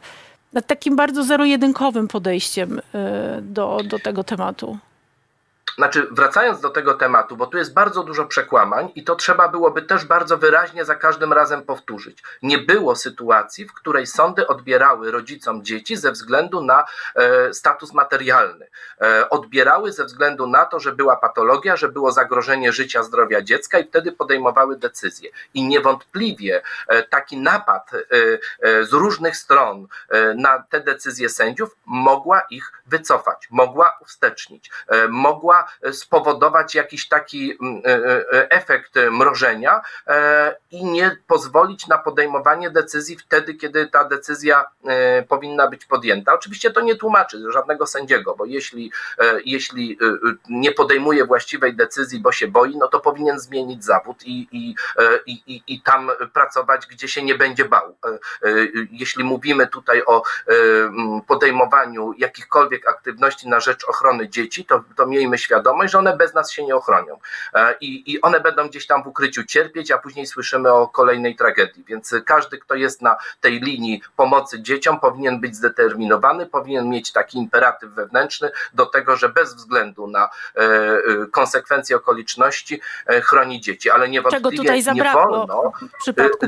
nad 0.52 0.66
takim 0.66 0.97
bardzo 0.97 1.25
zero-jedynkowym 1.25 2.09
podejściem 2.09 2.81
e, 2.95 3.38
do, 3.42 3.81
do 3.85 3.99
tego 3.99 4.25
tematu? 4.25 4.78
Znaczy, 5.79 6.07
wracając 6.11 6.61
do 6.61 6.71
tego 6.71 6.95
tematu, 6.95 7.37
bo 7.37 7.47
tu 7.47 7.59
jest 7.59 7.75
bardzo 7.75 8.02
dużo 8.02 8.25
przekłamań 8.25 8.93
i 8.95 9.05
to 9.05 9.14
trzeba 9.14 9.49
byłoby 9.49 9.83
też 9.83 10.05
bardzo 10.05 10.38
wyraźnie 10.38 10.85
za 10.85 10.95
każdym 10.95 11.33
razem 11.33 11.62
powtórzyć. 11.62 12.23
Nie 12.43 12.59
było 12.59 12.97
sytuacji, 12.97 13.67
w 13.67 13.75
której 13.75 14.07
sądy 14.07 14.47
odbierały 14.47 15.11
rodzicom 15.11 15.64
dzieci 15.64 15.97
ze 15.97 16.12
względu 16.12 16.64
na 16.64 16.85
e, 17.14 17.55
status 17.55 17.93
materialny. 17.93 18.67
E, 19.00 19.31
odbierały 19.31 19.93
ze 19.93 20.05
względu 20.05 20.47
na 20.47 20.64
to, 20.64 20.81
że 20.81 20.93
była 20.93 21.17
patologia, 21.17 21.76
że 21.76 21.88
było 21.88 22.12
zagrożenie 22.12 22.73
życia, 22.73 23.02
zdrowia 23.02 23.43
dziecka 23.43 23.79
i 23.79 23.88
wtedy 23.88 24.12
podejmowały 24.12 24.76
decyzje. 24.76 25.31
I 25.55 25.69
niewątpliwie 25.69 26.62
e, 26.88 27.02
taki 27.02 27.37
napad 27.37 27.91
e, 27.95 27.99
e, 28.61 28.85
z 28.85 28.93
różnych 28.93 29.37
stron 29.37 29.87
e, 30.09 30.35
na 30.35 30.64
te 30.71 30.81
decyzje 30.81 31.29
sędziów 31.29 31.76
mogła 31.87 32.43
ich 32.50 32.73
wycofać, 32.87 33.49
mogła 33.50 33.99
uwstecznić, 34.00 34.71
e, 34.88 35.09
mogła 35.62 35.92
spowodować 35.92 36.75
jakiś 36.75 37.09
taki 37.09 37.59
mm, 37.61 37.83
e, 37.85 37.88
e, 37.88 38.50
efekt 38.50 38.95
mrożenia 39.11 39.81
e, 40.07 40.57
i 40.71 40.85
nie 40.85 41.16
pozwolić 41.26 41.87
na 41.87 41.99
podejmowanie 41.99 42.71
decyzji 42.71 43.16
wtedy, 43.16 43.54
kiedy 43.54 43.87
ta 43.87 44.04
decyzja 44.04 44.64
e, 44.85 45.23
powinna 45.23 45.69
być 45.69 45.85
podjęta. 45.85 46.35
Oczywiście 46.35 46.71
to 46.71 46.81
nie 46.81 46.97
tłumaczy 46.97 47.38
żadnego 47.52 47.87
sędziego, 47.87 48.35
bo 48.38 48.45
jeśli, 48.45 48.92
e, 49.19 49.40
jeśli 49.45 49.99
e, 50.02 50.07
e, 50.07 50.35
nie 50.50 50.73
podejmuje 50.73 51.26
właściwej 51.26 51.76
decyzji, 51.76 52.21
bo 52.21 52.33
się 52.33 52.49
boi, 52.49 52.76
no 52.76 52.88
to 52.88 53.00
powinien 53.00 53.40
zmienić 53.40 53.85
zawód 53.85 54.23
i, 54.25 54.49
i, 54.52 54.75
e, 54.99 55.19
i, 55.26 55.62
i, 55.66 55.83
tam 55.83 56.11
pracować, 56.33 56.87
gdzie 56.87 57.09
się 57.09 57.23
nie 57.23 57.35
będzie 57.35 57.64
bał. 57.64 57.97
E, 58.04 58.09
e, 58.09 58.19
Jeśli 58.90 59.25
mówimy 59.25 59.66
tutaj 59.66 60.02
o 60.07 60.23
e, 60.23 60.52
podejmowaniu 61.26 62.12
jakichkolwiek 62.19 62.88
aktywności 62.88 63.49
na 63.49 63.61
rzecz 63.61 63.85
ochrony 63.85 64.28
dzieci, 64.28 64.64
to, 64.64 64.85
to 64.97 65.07
miejmy 65.07 65.38
świadomość, 65.38 65.51
że 65.88 65.99
one 65.99 66.16
bez 66.16 66.35
nas 66.35 66.50
się 66.50 66.64
nie 66.64 66.76
ochronią. 66.76 67.18
E, 67.54 67.75
I, 67.80 68.12
I 68.12 68.21
one 68.21 68.40
będą 68.40 68.68
gdzieś 68.68 68.87
tam 68.87 69.02
w 69.02 69.06
ukryciu 69.06 69.44
cierpieć, 69.44 69.90
a 69.90 69.99
później 69.99 70.26
słyszymy 70.26 70.73
o 70.73 70.88
kolejnej 70.88 71.37
tragedii. 71.37 71.85
Więc 71.85 72.14
każdy, 72.26 72.59
kto 72.59 72.75
jest 72.75 73.02
na 73.02 73.16
tej 73.40 73.61
linii 73.61 74.02
pomocy 74.16 74.62
dzieciom, 74.62 75.00
powinien 75.00 75.40
być 75.40 75.56
zdeterminowany, 75.56 76.47
powinien 76.47 76.88
mieć 76.88 77.12
taki 77.12 77.38
imperatyw 77.38 77.90
wewnętrzny 77.90 78.50
do 78.75 78.87
tego, 78.87 79.16
że 79.16 79.28
bez 79.28 79.54
względu 79.54 80.06
na 80.06 80.25
e, 80.25 80.61
e, 80.61 81.00
konsekwencje 81.30 81.97
okoliczności 81.97 82.80
chroni 83.23 83.61
dzieci. 83.61 83.90
Ale 83.90 84.09
niewątpliwie 84.09 84.82
nie 84.94 85.12
wolno 85.12 85.73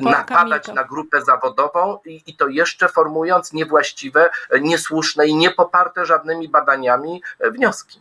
napadać 0.02 0.68
na 0.68 0.84
grupę 0.84 1.22
zawodową 1.22 1.98
i, 2.04 2.22
i 2.26 2.36
to 2.36 2.48
jeszcze 2.48 2.88
formując 2.88 3.52
niewłaściwe, 3.52 4.30
niesłuszne 4.60 5.26
i 5.26 5.34
niepoparte 5.34 6.06
żadnymi 6.06 6.48
badaniami 6.48 7.22
wnioski. 7.40 8.00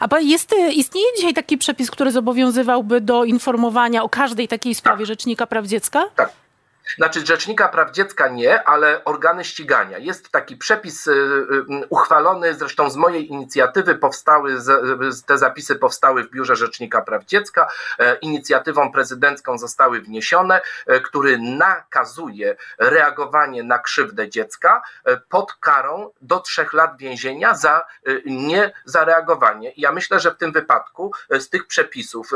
A 0.00 0.18
jest, 0.18 0.52
y, 0.52 0.72
istnieje 0.72 1.06
dzisiaj 1.16 1.34
taki 1.34 1.58
przepis, 1.58 1.90
który 1.90 2.10
zobowiązywałby 2.10 3.00
do 3.00 3.24
informowania 3.24 4.02
o 4.02 4.08
każdej 4.08 4.48
takiej 4.48 4.74
sprawie 4.74 5.06
Rzecznika 5.06 5.46
Praw 5.46 5.66
Dziecka? 5.66 6.04
Tak. 6.16 6.45
Znaczy, 6.94 7.26
Rzecznika 7.26 7.68
Praw 7.68 7.90
Dziecka 7.90 8.28
nie, 8.28 8.68
ale 8.68 9.04
organy 9.04 9.44
ścigania. 9.44 9.98
Jest 9.98 10.30
taki 10.30 10.56
przepis 10.56 11.06
y, 11.06 11.12
y, 11.12 11.86
uchwalony, 11.88 12.54
zresztą 12.54 12.90
z 12.90 12.96
mojej 12.96 13.28
inicjatywy 13.28 13.94
powstały, 13.94 14.56
te 15.26 15.38
zapisy 15.38 15.76
powstały 15.76 16.24
w 16.24 16.30
Biurze 16.30 16.56
Rzecznika 16.56 17.02
Praw 17.02 17.24
Dziecka. 17.24 17.68
E, 17.98 18.16
Inicjatywą 18.16 18.92
prezydencką 18.92 19.58
zostały 19.58 20.00
wniesione, 20.00 20.60
e, 20.86 21.00
który 21.00 21.38
nakazuje 21.38 22.56
reagowanie 22.78 23.62
na 23.62 23.78
krzywdę 23.78 24.28
dziecka 24.28 24.82
e, 25.04 25.16
pod 25.16 25.54
karą 25.54 26.10
do 26.20 26.40
trzech 26.40 26.72
lat 26.72 26.98
więzienia 26.98 27.54
za 27.54 27.86
niezareagowanie. 28.26 29.72
Ja 29.76 29.92
myślę, 29.92 30.20
że 30.20 30.30
w 30.30 30.36
tym 30.36 30.52
wypadku 30.52 31.12
z 31.30 31.48
tych 31.48 31.66
przepisów 31.66 32.30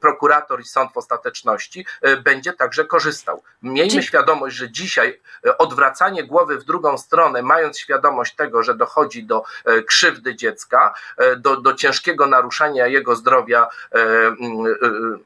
prokurator 0.00 0.60
i 0.60 0.64
sąd 0.64 0.92
w 0.92 0.96
ostateczności 0.96 1.86
będzie 2.24 2.52
także 2.52 2.84
korzystał. 2.84 3.42
Miejmy 3.76 4.02
świadomość, 4.02 4.56
że 4.56 4.70
dzisiaj 4.70 5.20
e, 5.46 5.58
odwracanie 5.58 6.24
głowy 6.24 6.58
w 6.58 6.64
drugą 6.64 6.98
stronę, 6.98 7.42
mając 7.42 7.78
świadomość 7.78 8.34
tego, 8.34 8.62
że 8.62 8.74
dochodzi 8.74 9.24
do 9.24 9.44
e, 9.64 9.82
krzywdy 9.82 10.36
dziecka, 10.36 10.94
e, 11.16 11.36
do, 11.36 11.60
do 11.60 11.74
ciężkiego 11.74 12.26
naruszania 12.26 12.86
jego 12.86 13.16
zdrowia, 13.16 13.68
m, 13.92 14.34
e, 14.66 15.18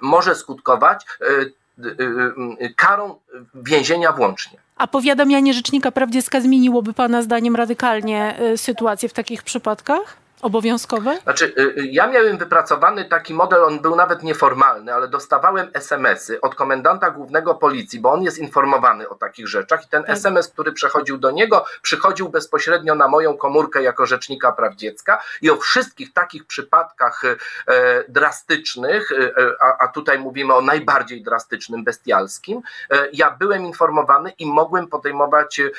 może 0.00 0.34
skutkować 0.34 1.04
e, 1.20 1.26
karą 2.76 3.18
więzienia 3.54 4.12
włącznie. 4.12 4.58
A 4.76 4.86
powiadamianie 4.86 5.54
Rzecznika 5.54 5.90
Praw 5.90 6.10
Dziecka 6.10 6.40
zmieniłoby 6.40 6.92
pana 6.92 7.22
zdaniem 7.22 7.56
radykalnie 7.56 8.38
sytuację 8.56 9.08
w 9.08 9.12
takich 9.12 9.42
przypadkach? 9.42 10.25
Obowiązkowe? 10.42 11.18
Znaczy, 11.22 11.54
y, 11.58 11.80
y, 11.80 11.86
ja 11.86 12.06
miałem 12.06 12.38
wypracowany 12.38 13.04
taki 13.04 13.34
model, 13.34 13.64
on 13.64 13.80
był 13.80 13.96
nawet 13.96 14.22
nieformalny, 14.22 14.94
ale 14.94 15.08
dostawałem 15.08 15.70
SMS-y 15.72 16.40
od 16.40 16.54
komendanta 16.54 17.10
głównego 17.10 17.54
policji, 17.54 18.00
bo 18.00 18.12
on 18.12 18.22
jest 18.22 18.38
informowany 18.38 19.08
o 19.08 19.14
takich 19.14 19.48
rzeczach 19.48 19.84
i 19.84 19.88
ten 19.88 20.02
Tak. 20.02 20.16
SMS, 20.16 20.48
który 20.48 20.72
przechodził 20.72 21.18
do 21.18 21.30
niego, 21.30 21.64
przychodził 21.82 22.28
bezpośrednio 22.28 22.94
na 22.94 23.08
moją 23.08 23.36
komórkę 23.36 23.82
jako 23.82 24.06
rzecznika 24.06 24.52
praw 24.52 24.74
dziecka 24.74 25.22
i 25.42 25.50
o 25.50 25.56
wszystkich 25.56 26.12
takich 26.12 26.46
przypadkach 26.46 27.24
y, 27.24 27.36
e, 27.66 28.04
drastycznych, 28.08 29.12
e, 29.12 29.32
a, 29.60 29.84
a 29.84 29.88
tutaj 29.88 30.18
mówimy 30.18 30.54
o 30.54 30.60
najbardziej 30.60 31.22
drastycznym, 31.22 31.84
bestialskim, 31.84 32.60
e, 32.90 33.08
ja 33.12 33.30
byłem 33.30 33.66
informowany 33.66 34.30
i 34.38 34.46
mogłem 34.46 34.86
podejmować 34.86 35.60
e, 35.60 35.70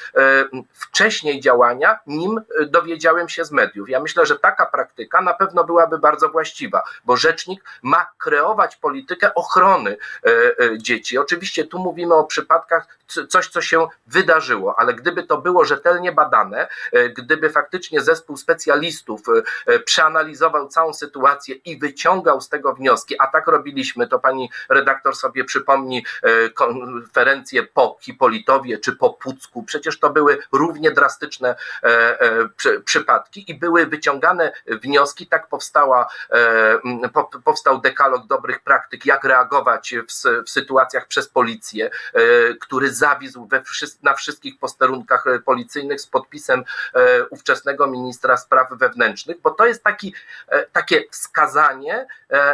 wcześniej 0.74 1.40
działania, 1.40 2.00
nim 2.08 2.42
dowiedziałem 2.68 3.30
się 3.30 3.46
z 3.46 3.52
mediów. 3.52 3.90
Ja 3.90 4.00
myślę, 4.00 4.26
że 4.26 4.36
taka 4.52 4.66
praktyka 4.66 5.22
na 5.22 5.34
pewno 5.34 5.64
byłaby 5.64 5.98
bardzo 5.98 6.30
właściwa, 6.30 6.84
bo 7.06 7.18
rzecznik 7.18 7.64
ma 7.82 8.10
kreować 8.18 8.76
politykę 8.76 9.34
ochrony 9.34 9.98
e, 9.98 10.30
e, 10.30 10.78
dzieci. 10.78 11.18
Oczywiście 11.18 11.66
tu 11.66 11.80
mówimy 11.80 12.14
o 12.14 12.24
przypadkach 12.24 12.98
coś, 13.30 13.48
co 13.48 13.62
się 13.62 13.88
wydarzyło, 14.08 14.80
ale 14.80 14.94
gdyby 14.94 15.24
to 15.24 15.38
było 15.38 15.66
rzetelnie 15.66 16.12
badane, 16.12 16.68
e, 16.92 17.10
gdyby 17.10 17.50
faktycznie 17.50 18.02
zespół 18.02 18.38
specjalistów 18.38 19.22
przeanalizował 19.86 20.68
całą 20.68 20.94
sytuację 20.94 21.56
i 21.56 21.80
wyciągał 21.80 22.42
z 22.42 22.50
tego 22.50 22.74
wnioski, 22.74 23.16
a 23.20 23.28
tak 23.28 23.48
robiliśmy, 23.48 24.08
to 24.08 24.20
pani 24.20 24.50
redaktor 24.70 25.16
sobie 25.16 25.44
przypomni 25.44 26.06
konferencję 26.54 27.64
po 27.64 27.98
Hipolitowie 28.02 28.78
czy 28.78 28.96
po 28.96 29.10
Pucku, 29.10 29.64
przecież 29.64 30.00
to 30.00 30.10
były 30.10 30.38
równie 30.52 30.92
drastyczne 30.92 31.56
przy, 32.58 32.82
przypadki 32.82 33.52
i 33.52 33.56
były 33.56 33.86
wyciągane 33.86 34.37
wyciągane 34.38 34.52
wnioski, 34.68 35.28
tak 35.28 35.48
powstała, 35.48 36.08
powstał 37.44 37.82
dekalog 37.82 38.28
dobrych 38.28 38.60
praktyk, 38.60 39.06
jak 39.06 39.24
reagować 39.24 39.96
w, 39.96 40.44
w 40.46 40.50
sytuacjach 40.50 41.08
przez 41.08 41.30
policję, 41.30 41.90
który 42.62 42.94
zawisł 42.94 43.46
we, 43.46 43.62
na 44.04 44.14
wszystkich 44.14 44.60
posterunkach 44.60 45.26
policyjnych 45.46 46.02
z 46.02 46.08
podpisem 46.08 46.64
ówczesnego 47.30 47.88
ministra 47.88 48.38
spraw 48.38 48.68
wewnętrznych, 48.72 49.42
bo 49.42 49.52
to 49.52 49.66
jest 49.66 49.84
taki, 49.84 50.14
takie 50.74 51.04
wskazanie, 51.12 52.08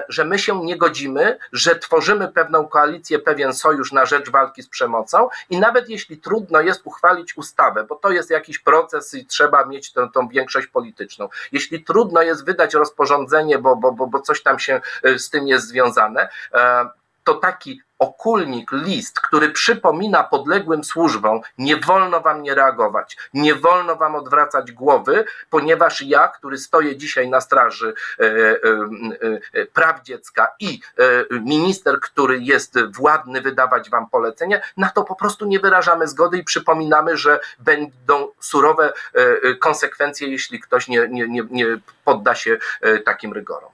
że 0.10 0.26
my 0.26 0.40
się 0.40 0.66
nie 0.66 0.78
godzimy, 0.78 1.38
że 1.52 1.76
tworzymy 1.76 2.28
pewną 2.28 2.68
koalicję, 2.68 3.20
pewien 3.20 3.54
sojusz 3.54 3.92
na 3.92 4.06
rzecz 4.06 4.30
walki 4.30 4.64
z 4.64 4.70
przemocą 4.70 5.30
i 5.50 5.60
nawet 5.60 5.90
jeśli 5.90 6.18
trudno 6.18 6.62
jest 6.62 6.82
uchwalić 6.84 7.38
ustawę, 7.38 7.84
bo 7.84 7.96
to 7.96 8.12
jest 8.12 8.30
jakiś 8.30 8.60
proces 8.60 9.14
i 9.14 9.26
trzeba 9.26 9.66
mieć 9.66 9.94
tę, 9.94 10.10
tą 10.14 10.28
większość 10.28 10.68
polityczną, 10.68 11.30
jeśli 11.52 11.73
trudno 11.80 12.22
jest 12.22 12.46
wydać 12.46 12.74
rozporządzenie, 12.74 13.60
bo, 13.60 13.76
bo, 13.76 13.92
bo, 13.92 14.08
bo 14.08 14.20
coś 14.20 14.44
tam 14.44 14.60
się 14.60 14.82
y, 15.06 15.20
z 15.20 15.30
tym 15.30 15.48
jest 15.48 15.68
związane, 15.68 16.30
e, 16.54 16.90
to 17.24 17.34
taki 17.34 17.82
okulnik, 18.04 18.72
list, 18.72 19.20
który 19.20 19.50
przypomina 19.50 20.24
podległym 20.24 20.84
służbom, 20.84 21.42
nie 21.58 21.78
wolno 21.78 22.22
wam 22.22 22.42
nie 22.42 22.56
reagować, 22.56 23.18
nie 23.34 23.56
wolno 23.56 23.96
wam 23.96 24.16
odwracać 24.16 24.72
głowy, 24.72 25.26
ponieważ 25.50 26.02
ja, 26.02 26.28
który 26.28 26.58
stoję 26.58 26.98
dzisiaj 26.98 27.30
na 27.30 27.42
straży 27.42 27.94
e, 28.20 28.24
e, 28.24 28.30
e, 29.54 29.66
praw 29.66 30.04
dziecka 30.04 30.48
i 30.60 30.80
minister, 31.32 32.00
który 32.00 32.40
jest 32.40 32.80
władny 32.92 33.42
wydawać 33.42 33.90
wam 33.90 34.10
polecenie, 34.10 34.62
na 34.78 34.90
to 34.90 35.04
po 35.04 35.16
prostu 35.16 35.46
nie 35.46 35.60
wyrażamy 35.60 36.08
zgody 36.08 36.38
i 36.38 36.44
przypominamy, 36.44 37.18
że 37.18 37.40
będą 37.60 38.28
surowe 38.40 38.94
konsekwencje, 39.60 40.28
jeśli 40.28 40.60
ktoś 40.60 40.88
nie, 40.88 41.08
nie, 41.08 41.28
nie, 41.28 41.44
nie 41.52 41.68
podda 42.06 42.36
się 42.36 42.58
takim 43.06 43.34
rygorom. 43.34 43.70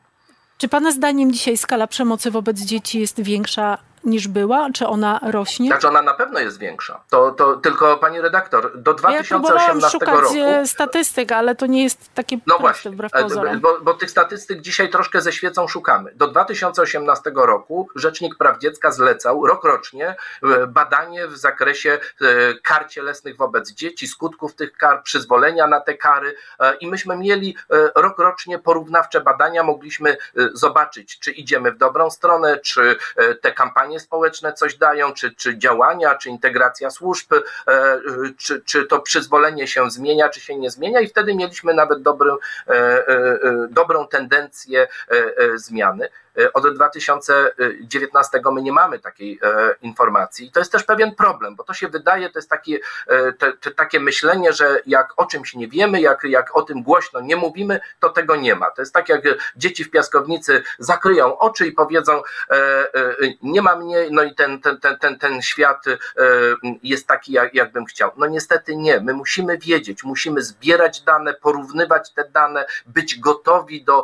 Czy 0.59 0.67
Pana 0.67 0.91
zdaniem 0.91 1.31
dzisiaj 1.31 1.57
skala 1.57 1.87
przemocy 1.87 2.31
wobec 2.31 2.59
dzieci 2.59 2.99
jest 2.99 3.21
większa 3.21 3.77
niż 4.03 4.27
była? 4.27 4.67
Czy 4.73 4.87
ona 4.87 5.19
rośnie? 5.23 5.67
Znaczy 5.67 5.87
ona 5.87 6.01
na 6.01 6.13
pewno 6.13 6.39
jest 6.39 6.59
większa. 6.59 6.99
To, 7.09 7.31
to 7.31 7.55
tylko 7.55 7.97
pani 7.97 8.21
redaktor, 8.21 8.81
do 8.81 8.93
2018 8.93 9.81
ja 9.83 9.89
szukać 9.89 10.21
roku... 10.21 10.35
E, 10.37 10.67
statystyk, 10.67 11.31
ale 11.31 11.55
to 11.55 11.65
nie 11.65 11.83
jest 11.83 12.13
takie 12.13 12.35
no 12.35 12.41
proste, 12.45 12.61
właśnie, 12.61 12.91
wbrew 12.91 13.15
e, 13.15 13.23
pozorom. 13.23 13.59
Bo, 13.59 13.79
bo 13.81 13.93
tych 13.93 14.11
statystyk 14.11 14.61
dzisiaj 14.61 14.89
troszkę 14.89 15.21
ze 15.21 15.31
świecą 15.31 15.67
szukamy. 15.67 16.11
Do 16.15 16.27
2018 16.27 17.31
roku 17.35 17.89
Rzecznik 17.95 18.37
Praw 18.37 18.59
Dziecka 18.59 18.91
zlecał 18.91 19.47
rokrocznie 19.47 20.15
e, 20.43 20.67
badanie 20.67 21.27
w 21.27 21.37
zakresie 21.37 21.99
kar 22.63 22.89
cielesnych 22.89 23.37
wobec 23.37 23.71
dzieci, 23.71 24.07
skutków 24.07 24.55
tych 24.55 24.77
kar, 24.77 25.03
przyzwolenia 25.03 25.67
na 25.67 25.81
te 25.81 25.93
kary 25.93 26.35
i 26.79 26.87
myśmy 26.87 27.17
mieli 27.17 27.55
rokrocznie 27.95 28.59
porównawcze 28.59 29.21
badania, 29.21 29.63
mogliśmy 29.63 30.17
zobaczyć, 30.53 31.19
czy 31.19 31.31
idziemy 31.31 31.71
w 31.71 31.77
dobrą 31.77 32.09
stronę, 32.09 32.57
czy 32.57 32.95
te 33.41 33.51
kampanie 33.51 33.88
kampanie 33.89 33.99
społeczne 33.99 34.53
coś 34.53 34.75
dają, 34.75 35.13
czy, 35.13 35.35
czy 35.35 35.57
działania, 35.57 36.15
czy 36.15 36.29
integracja 36.29 36.89
służb, 36.89 37.33
e, 37.33 37.99
czy, 38.37 38.61
czy 38.61 38.85
to 38.85 38.99
przyzwolenie 38.99 39.67
się 39.67 39.91
zmienia, 39.91 40.29
czy 40.29 40.39
się 40.39 40.55
nie 40.55 40.69
zmienia, 40.69 40.99
i 40.99 41.07
wtedy 41.07 41.35
mieliśmy 41.35 41.73
nawet 41.73 42.01
dobrą, 42.01 42.37
e, 42.67 42.73
e, 42.73 43.39
dobrą 43.69 44.07
tendencję 44.07 44.87
zmiany. 45.55 46.09
E, 46.39 46.53
od 46.53 46.73
2019 46.75 48.41
my 48.51 48.61
nie 48.61 48.71
mamy 48.71 48.99
takiej 48.99 49.39
e, 49.43 49.75
informacji. 49.81 50.47
I 50.47 50.51
to 50.51 50.59
jest 50.59 50.71
też 50.71 50.83
pewien 50.83 51.15
problem, 51.15 51.55
bo 51.55 51.63
to 51.63 51.73
się 51.73 51.87
wydaje, 51.87 52.29
to 52.29 52.39
jest 52.39 52.49
takie, 52.49 52.79
e, 53.07 53.33
te, 53.33 53.53
te, 53.53 53.71
takie 53.71 53.99
myślenie, 53.99 54.53
że 54.53 54.79
jak 54.85 55.13
o 55.17 55.25
czymś 55.25 55.55
nie 55.55 55.67
wiemy, 55.67 56.01
jak, 56.01 56.23
jak 56.23 56.57
o 56.57 56.61
tym 56.61 56.83
głośno 56.83 57.21
nie 57.21 57.35
mówimy, 57.35 57.79
to 57.99 58.09
tego 58.09 58.35
nie 58.35 58.55
ma. 58.55 58.71
To 58.71 58.81
jest 58.81 58.93
tak, 58.93 59.09
jak 59.09 59.21
dzieci 59.55 59.83
w 59.83 59.91
piaskownicy 59.91 60.63
zakryją 60.79 61.37
oczy 61.37 61.67
i 61.67 61.71
powiedzą, 61.71 62.21
nie 63.41 63.61
ma 63.61 63.75
mnie, 63.75 64.07
no 64.11 64.23
i 64.23 64.35
ten, 64.35 64.61
ten, 64.61 64.79
ten, 64.79 64.97
ten, 64.99 65.19
ten 65.19 65.41
świat 65.41 65.85
jest 66.83 67.07
taki, 67.07 67.31
jak, 67.31 67.51
chciał. 67.89 68.11
No 68.17 68.27
niestety 68.27 68.75
nie. 68.75 68.99
My 68.99 69.13
musimy 69.13 69.57
wiedzieć, 69.57 70.03
musimy 70.03 70.41
zbierać 70.41 71.01
dane, 71.01 71.33
porównywać 71.33 72.13
te 72.13 72.29
dane, 72.29 72.65
być 72.85 73.19
gotowi 73.19 73.83
do 73.83 74.03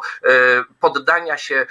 poddania 0.80 1.38
się 1.38 1.66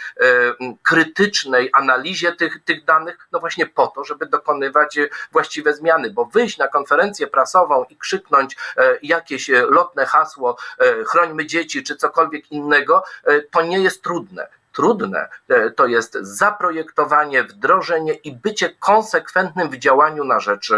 krytycznej 0.83 1.71
analizie 1.73 2.33
tych, 2.33 2.65
tych 2.65 2.85
danych, 2.85 3.29
no 3.33 3.41
właśnie 3.41 3.67
po 3.67 3.87
to, 3.87 4.05
żeby 4.05 4.27
dokonywać 4.27 4.99
e, 4.99 5.09
właściwe 5.33 5.75
zmiany, 5.75 6.11
bo 6.11 6.25
wyjść 6.25 6.59
na 6.59 6.69
konferencję 6.69 7.27
prasową 7.27 7.85
i 7.85 7.97
krzyknąć 7.97 8.57
e, 8.77 8.99
jakieś 9.03 9.51
e, 9.51 9.63
lotne 9.63 10.07
hasło, 10.07 10.57
chrońmy 11.07 11.47
dzieci 11.47 11.83
czy 11.83 11.97
cokolwiek 11.97 12.53
innego, 12.53 13.05
to 13.51 13.63
nie 13.63 13.81
jest 13.81 14.03
trudne 14.03 14.49
trudne 14.73 15.29
to 15.77 15.87
jest 15.87 16.15
zaprojektowanie, 16.21 17.45
wdrożenie 17.45 18.15
i 18.15 18.33
bycie 18.33 18.71
konsekwentnym 18.71 19.71
w 19.71 19.77
działaniu 19.77 20.25
na 20.25 20.41
rzecz 20.41 20.73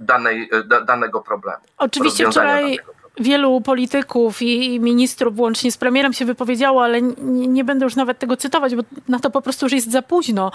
danej, 0.00 0.50
danego 0.86 1.20
problemu. 1.20 1.62
Oczywiście 1.78 2.30
wczoraj 2.30 2.80
wielu 3.20 3.60
polityków 3.60 4.42
i 4.42 4.80
ministrów, 4.80 5.36
włącznie 5.36 5.72
z 5.72 5.76
premierem, 5.76 6.12
się 6.12 6.24
wypowiedziało, 6.24 6.84
ale 6.84 7.02
nie, 7.02 7.46
nie 7.46 7.64
będę 7.64 7.84
już 7.84 7.96
nawet 7.96 8.18
tego 8.18 8.36
cytować, 8.36 8.74
bo 8.74 8.82
na 9.08 9.18
to 9.18 9.30
po 9.30 9.42
prostu 9.42 9.66
już 9.66 9.72
jest 9.72 9.90
za 9.90 10.02
późno. 10.02 10.50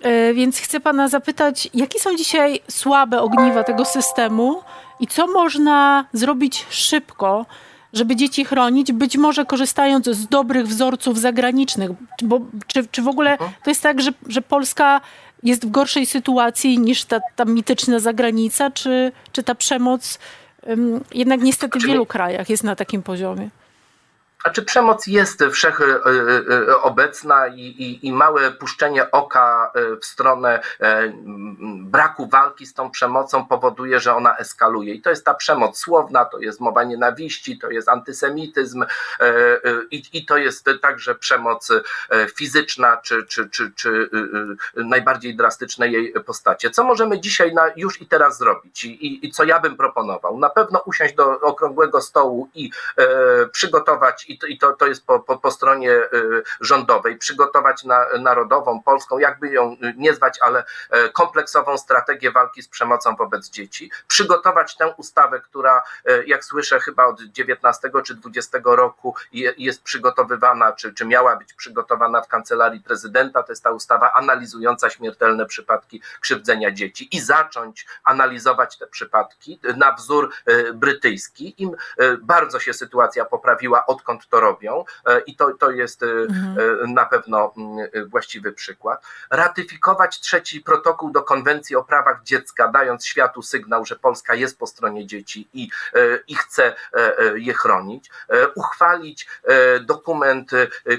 E, 0.00 0.34
więc 0.34 0.58
chcę 0.58 0.80
pana 0.80 1.08
zapytać, 1.08 1.68
jakie 1.74 2.00
są 2.00 2.16
dzisiaj 2.16 2.60
słabe 2.70 3.20
ogniwa 3.20 3.64
tego 3.64 3.84
systemu 3.84 4.62
i 5.00 5.06
co 5.06 5.26
można 5.26 6.04
zrobić 6.12 6.66
szybko, 6.70 7.46
żeby 7.92 8.16
dzieci 8.16 8.44
chronić, 8.44 8.92
być 8.92 9.16
może 9.16 9.44
korzystając 9.44 10.06
z 10.06 10.26
dobrych 10.26 10.68
wzorców 10.68 11.18
zagranicznych? 11.18 11.90
Bo, 12.22 12.40
czy, 12.66 12.86
czy 12.90 13.02
w 13.02 13.08
ogóle 13.08 13.32
mhm. 13.32 13.50
to 13.64 13.70
jest 13.70 13.82
tak, 13.82 14.02
że, 14.02 14.10
że 14.26 14.42
Polska 14.42 15.00
jest 15.42 15.66
w 15.66 15.70
gorszej 15.70 16.06
sytuacji 16.06 16.78
niż 16.78 17.04
ta, 17.04 17.20
ta 17.36 17.44
mityczna 17.44 17.98
zagranica, 17.98 18.70
czy, 18.70 19.12
czy 19.32 19.42
ta 19.42 19.54
przemoc 19.54 20.18
jednak 21.14 21.40
niestety 21.40 21.78
w 21.78 21.86
wielu 21.86 22.06
krajach 22.06 22.50
jest 22.50 22.64
na 22.64 22.76
takim 22.76 23.02
poziomie. 23.02 23.48
A 24.44 24.50
czy 24.50 24.62
przemoc 24.62 25.06
jest 25.06 25.44
wszechobecna 25.52 27.46
i, 27.46 27.60
i, 27.60 28.06
i 28.06 28.12
małe 28.12 28.50
puszczenie 28.50 29.10
oka 29.10 29.72
e, 29.74 29.96
w 29.96 30.04
stronę 30.04 30.60
e, 30.80 31.12
braku 31.94 32.26
walki 32.26 32.66
z 32.66 32.74
tą 32.74 32.90
przemocą 32.90 33.46
powoduje, 33.46 34.00
że 34.00 34.14
ona 34.14 34.36
eskaluje. 34.36 34.94
I 34.94 35.02
to 35.02 35.10
jest 35.10 35.24
ta 35.24 35.34
przemoc 35.34 35.78
słowna, 35.78 36.24
to 36.24 36.38
jest 36.38 36.60
mowa 36.60 36.84
nienawiści, 36.84 37.58
to 37.58 37.70
jest 37.70 37.88
antysemityzm 37.88 38.82
e, 38.82 38.86
i, 39.90 40.02
i 40.12 40.26
to 40.26 40.36
jest 40.36 40.66
także 40.82 41.14
przemoc 41.14 41.72
fizyczna, 42.36 42.96
czy, 42.96 43.26
czy, 43.26 43.50
czy, 43.50 43.72
czy 43.76 44.10
najbardziej 44.76 45.36
drastyczne 45.36 45.88
jej 45.88 46.12
postacie. 46.26 46.70
Co 46.70 46.84
możemy 46.84 47.20
dzisiaj 47.20 47.54
na, 47.54 47.70
już 47.76 48.00
i 48.00 48.06
teraz 48.06 48.38
zrobić 48.38 48.84
i, 48.84 49.26
i 49.26 49.30
co 49.30 49.44
ja 49.44 49.60
bym 49.60 49.76
proponował? 49.76 50.38
Na 50.38 50.48
pewno 50.50 50.82
usiąść 50.86 51.14
do 51.14 51.40
okrągłego 51.40 52.00
stołu 52.00 52.48
i 52.54 52.70
przygotować 53.52 54.24
i 54.28 54.38
to, 54.38 54.46
i 54.46 54.58
to, 54.58 54.72
to 54.72 54.86
jest 54.86 55.06
po, 55.06 55.20
po, 55.20 55.38
po 55.38 55.50
stronie 55.50 56.00
rządowej, 56.60 57.18
przygotować 57.18 57.84
na, 57.84 58.06
narodową, 58.18 58.82
polską, 58.82 59.18
jakby 59.18 59.48
ją 59.48 59.76
nie 59.96 60.14
zwać, 60.14 60.38
ale 60.40 60.64
e, 60.90 61.08
kompleksową 61.08 61.78
strategię 61.84 62.30
walki 62.30 62.62
z 62.62 62.68
przemocą 62.68 63.16
wobec 63.16 63.50
dzieci, 63.50 63.90
przygotować 64.08 64.76
tę 64.76 64.94
ustawę, 64.96 65.40
która, 65.40 65.82
e, 66.04 66.24
jak 66.24 66.44
słyszę, 66.44 66.80
chyba 66.80 67.06
od 67.06 67.22
19 67.22 68.02
czy 68.04 68.14
20 68.14 68.58
roku 68.76 69.14
jest 69.58 69.82
przygotowywana, 69.82 70.72
czy, 70.72 70.94
czy 70.94 71.04
miała 71.04 71.36
być 71.36 71.52
przygotowana 71.52 72.22
w 72.22 72.28
kancelarii 72.28 72.80
prezydenta. 72.80 73.42
To 73.42 73.52
jest 73.52 73.62
ta 73.62 73.70
ustawa 73.70 74.12
analizująca 74.12 74.90
śmiertelne 74.90 75.46
przypadki 75.46 76.02
krzywdzenia 76.20 76.70
dzieci 76.70 77.16
i 77.16 77.20
zacząć 77.20 77.86
analizować 78.04 78.78
te 78.78 78.86
przypadki 78.86 79.60
na 79.76 79.92
wzór 79.92 80.32
e, 80.46 80.72
brytyjski. 80.72 81.62
Im 81.62 81.76
bardzo 82.20 82.60
się 82.60 82.72
sytuacja 82.74 83.24
poprawiła, 83.24 83.86
odkąd 83.86 84.28
to 84.28 84.40
robią 84.40 84.84
e, 85.06 85.20
i 85.20 85.36
to, 85.36 85.54
to 85.54 85.70
jest 85.70 86.02
e, 86.02 86.06
mhm. 86.06 86.58
E, 86.84 86.86
na 86.86 87.04
pewno 87.06 87.52
mm, 87.56 87.88
właściwy 88.06 88.52
przykład. 88.52 89.04
Ratyfikować 89.30 90.20
trzeci 90.20 90.60
protokół 90.60 91.10
do 91.10 91.22
konwencji 91.22 91.73
o 91.76 91.84
prawach 91.84 92.22
dziecka, 92.22 92.68
dając 92.68 93.06
światu 93.06 93.42
sygnał, 93.42 93.84
że 93.84 93.96
Polska 93.96 94.34
jest 94.34 94.58
po 94.58 94.66
stronie 94.66 95.06
dzieci 95.06 95.48
i, 95.54 95.68
i 96.28 96.34
chce 96.34 96.74
je 97.34 97.54
chronić. 97.54 98.10
Uchwalić 98.54 99.28
dokument 99.80 100.50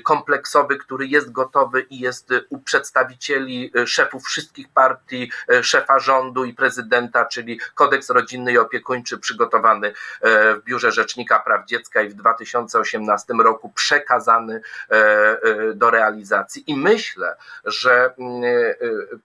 kompleksowy, 0.04 0.78
który 0.78 1.08
jest 1.08 1.32
gotowy 1.32 1.82
i 1.82 2.00
jest 2.00 2.30
u 2.50 2.60
przedstawicieli 2.60 3.72
szefów 3.86 4.24
wszystkich 4.24 4.70
partii, 4.70 5.32
szefa 5.62 6.00
rządu 6.00 6.46
i 6.46 6.54
prezydenta, 6.54 7.26
czyli 7.26 7.60
kodeks 7.76 8.10
rodzinny 8.10 8.52
i 8.52 8.58
opiekuńczy 8.58 9.18
przygotowany 9.18 9.94
w 10.22 10.62
Biurze 10.66 10.92
Rzecznika 10.92 11.40
Praw 11.40 11.66
Dziecka 11.66 12.02
i 12.02 12.10
w 12.10 12.14
2018 12.14 12.96
2015 12.96 13.34
roku 13.44 13.70
przekazany 13.70 14.62
e, 14.90 14.94
e, 14.94 15.74
do 15.74 15.90
realizacji. 15.90 16.64
I 16.68 16.76
myślę, 16.78 17.36
że 17.66 18.14
mm, 18.18 18.44
e, 18.44 18.76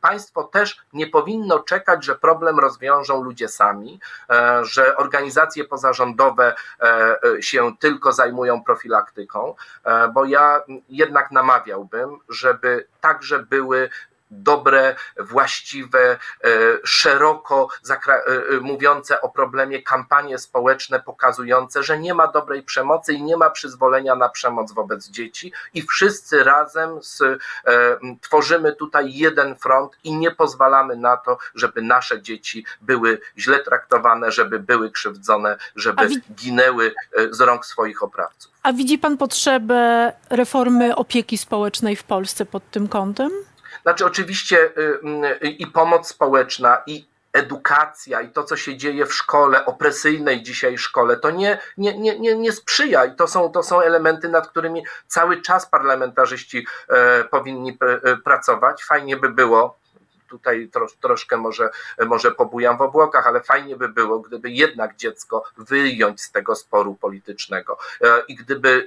państwo 0.01 0.45
też 0.45 0.81
nie 0.93 1.07
powinno 1.07 1.40
czekać, 1.59 2.05
że 2.05 2.15
problem 2.15 2.59
rozwiążą 2.59 3.23
ludzie 3.23 3.49
sami, 3.49 4.01
e, 4.31 4.65
że 4.65 4.97
organizacje 4.97 5.65
pozarządowe 5.65 6.55
e, 6.81 7.17
e, 7.39 7.43
się 7.43 7.77
tylko 7.79 8.13
zajmują 8.13 8.65
profilaktyką, 8.65 9.55
bo 10.15 10.25
ja 10.25 10.63
jednak 10.89 11.31
namawiałbym, 11.31 12.19
żeby 12.29 12.87
także 13.01 13.39
były 13.39 13.91
dobre, 14.31 14.97
właściwe, 15.19 16.19
e, 16.45 16.49
szeroko 16.85 17.69
zakra- 17.83 18.23
e, 18.27 18.57
e, 18.57 18.61
mówiące 18.61 19.21
o 19.21 19.29
problemie 19.29 19.83
kampanie 19.83 20.39
społeczne 20.39 21.01
pokazujące, 21.01 21.83
że 21.83 21.99
nie 21.99 22.15
ma 22.15 22.27
dobrej 22.27 22.63
przemocy 22.63 23.13
i 23.13 23.23
nie 23.23 23.37
ma 23.37 23.51
przyzwolenia 23.51 24.15
na 24.15 24.29
przemoc 24.29 24.73
wobec 24.73 25.09
dzieci 25.09 25.53
i 25.75 25.83
wszyscy 25.83 26.45
razem 26.45 27.03
z, 27.03 27.23
tworzymy 28.21 28.73
tutaj 28.73 29.13
jeden 29.15 29.57
front 29.57 29.93
i 30.05 30.17
nie 30.17 30.31
pozwalamy 30.31 30.97
na 30.97 31.17
to, 31.17 31.39
żeby 31.55 31.83
nasze 31.83 32.23
dzieci 32.23 32.65
były 32.81 33.21
źle 33.39 33.59
traktowane, 33.59 34.33
żeby 34.33 34.59
były 34.59 34.91
krzywdzone, 34.91 35.57
żeby 35.77 36.09
ginęły 36.35 36.95
z 37.31 37.41
rąk 37.41 37.67
swoich 37.67 38.03
oprawców. 38.03 38.53
A 38.63 38.73
widzi 38.73 38.99
pan 38.99 39.17
potrzebę 39.17 40.13
reformy 40.31 40.97
opieki 40.97 41.39
społecznej 41.39 41.97
w 41.97 42.05
Polsce 42.05 42.47
pod 42.47 42.71
tym 42.71 42.89
kątem? 42.89 43.31
Znaczy, 43.83 44.07
oczywiście 44.07 44.59
y, 44.79 45.01
y, 45.45 45.49
i 45.49 45.67
pomoc 45.67 46.09
społeczna, 46.09 46.83
i 46.87 47.11
edukacja, 47.33 48.21
i 48.21 48.29
to, 48.29 48.45
co 48.45 48.57
się 48.57 48.77
dzieje 48.77 49.07
w 49.07 49.15
szkole, 49.15 49.67
opresyjnej 49.67 50.43
dzisiaj 50.43 50.79
szkole, 50.79 51.17
to 51.17 51.31
nie, 51.31 51.59
nie, 51.77 51.99
nie, 51.99 52.19
nie, 52.19 52.35
nie 52.35 52.53
sprzyja. 52.53 53.05
I 53.05 53.17
to 53.17 53.29
są, 53.29 53.53
to 53.53 53.63
są 53.63 53.81
elementy, 53.81 54.29
nad 54.29 54.49
którymi 54.49 54.85
cały 55.07 55.43
czas 55.43 55.67
parlamentarzyści 55.67 56.67
e, 56.89 57.25
powinni 57.25 57.79
e, 57.81 58.17
pracować. 58.17 58.85
Fajnie 58.85 59.17
by 59.17 59.29
było. 59.29 59.80
Tutaj 60.31 60.69
trosz, 60.73 60.93
troszkę 61.01 61.37
może, 61.37 61.71
może 62.07 62.31
pobujam 62.31 62.79
w 62.79 62.83
obłokach, 62.83 63.27
ale 63.27 63.41
fajnie 63.41 63.77
by 63.77 63.89
było, 63.89 64.19
gdyby 64.19 64.51
jednak 64.51 64.97
dziecko 64.97 65.45
wyjąć 65.57 66.23
z 66.23 66.31
tego 66.31 66.55
sporu 66.55 66.95
politycznego. 66.95 67.79
E, 68.03 68.23
I 68.29 68.35
gdyby, 68.37 68.87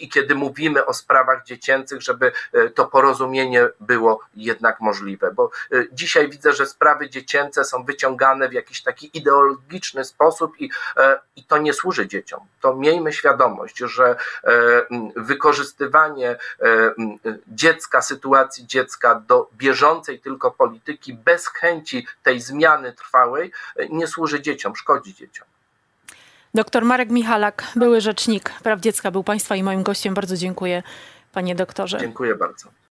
i 0.00 0.08
kiedy 0.08 0.34
mówimy 0.34 0.86
o 0.86 0.94
sprawach 0.94 1.44
dziecięcych, 1.44 2.02
żeby 2.02 2.32
e, 2.52 2.70
to 2.70 2.86
porozumienie 2.86 3.68
było 3.80 4.20
jednak 4.34 4.80
możliwe, 4.80 5.30
bo 5.30 5.50
e, 5.72 5.84
dzisiaj 5.92 6.30
widzę, 6.30 6.52
że 6.52 6.66
sprawy 6.66 7.10
dziecięce 7.10 7.64
są 7.64 7.84
wyciągane 7.84 8.48
w 8.48 8.52
jakiś 8.52 8.82
taki 8.82 9.10
ideologiczny 9.18 10.04
sposób 10.04 10.60
i, 10.60 10.70
i 11.36 11.44
to 11.44 11.58
nie 11.58 11.72
służy 11.72 12.08
dzieciom. 12.08 12.40
To 12.60 12.74
miejmy 12.74 13.12
świadomość, 13.12 13.78
że 13.78 14.16
wykorzystywanie 15.16 16.36
dziecka, 17.48 18.02
sytuacji 18.02 18.66
dziecka 18.66 19.22
do 19.28 19.48
bieżącej 19.56 20.20
tylko 20.20 20.50
polityki 20.50 20.83
bez 21.12 21.48
chęci 21.48 22.06
tej 22.22 22.40
zmiany 22.40 22.92
trwałej 22.92 23.52
e, 23.76 23.88
nie 23.88 24.06
służy 24.06 24.42
dzieciom, 24.42 24.76
szkodzi 24.76 25.14
dzieciom. 25.14 25.46
Doktor 26.54 26.84
Marek 26.84 27.10
Michalak, 27.10 27.64
były 27.76 28.00
rzecznik 28.00 28.50
praw 28.50 28.80
dziecka, 28.80 29.10
był 29.10 29.24
państwa 29.24 29.56
i 29.56 29.62
moim 29.62 29.82
gościem. 29.82 30.14
Bardzo 30.14 30.36
dziękuję, 30.36 30.82
panie 31.32 31.54
doktorze. 31.54 31.98
Dziękuję 31.98 32.34
bardzo. 32.34 32.68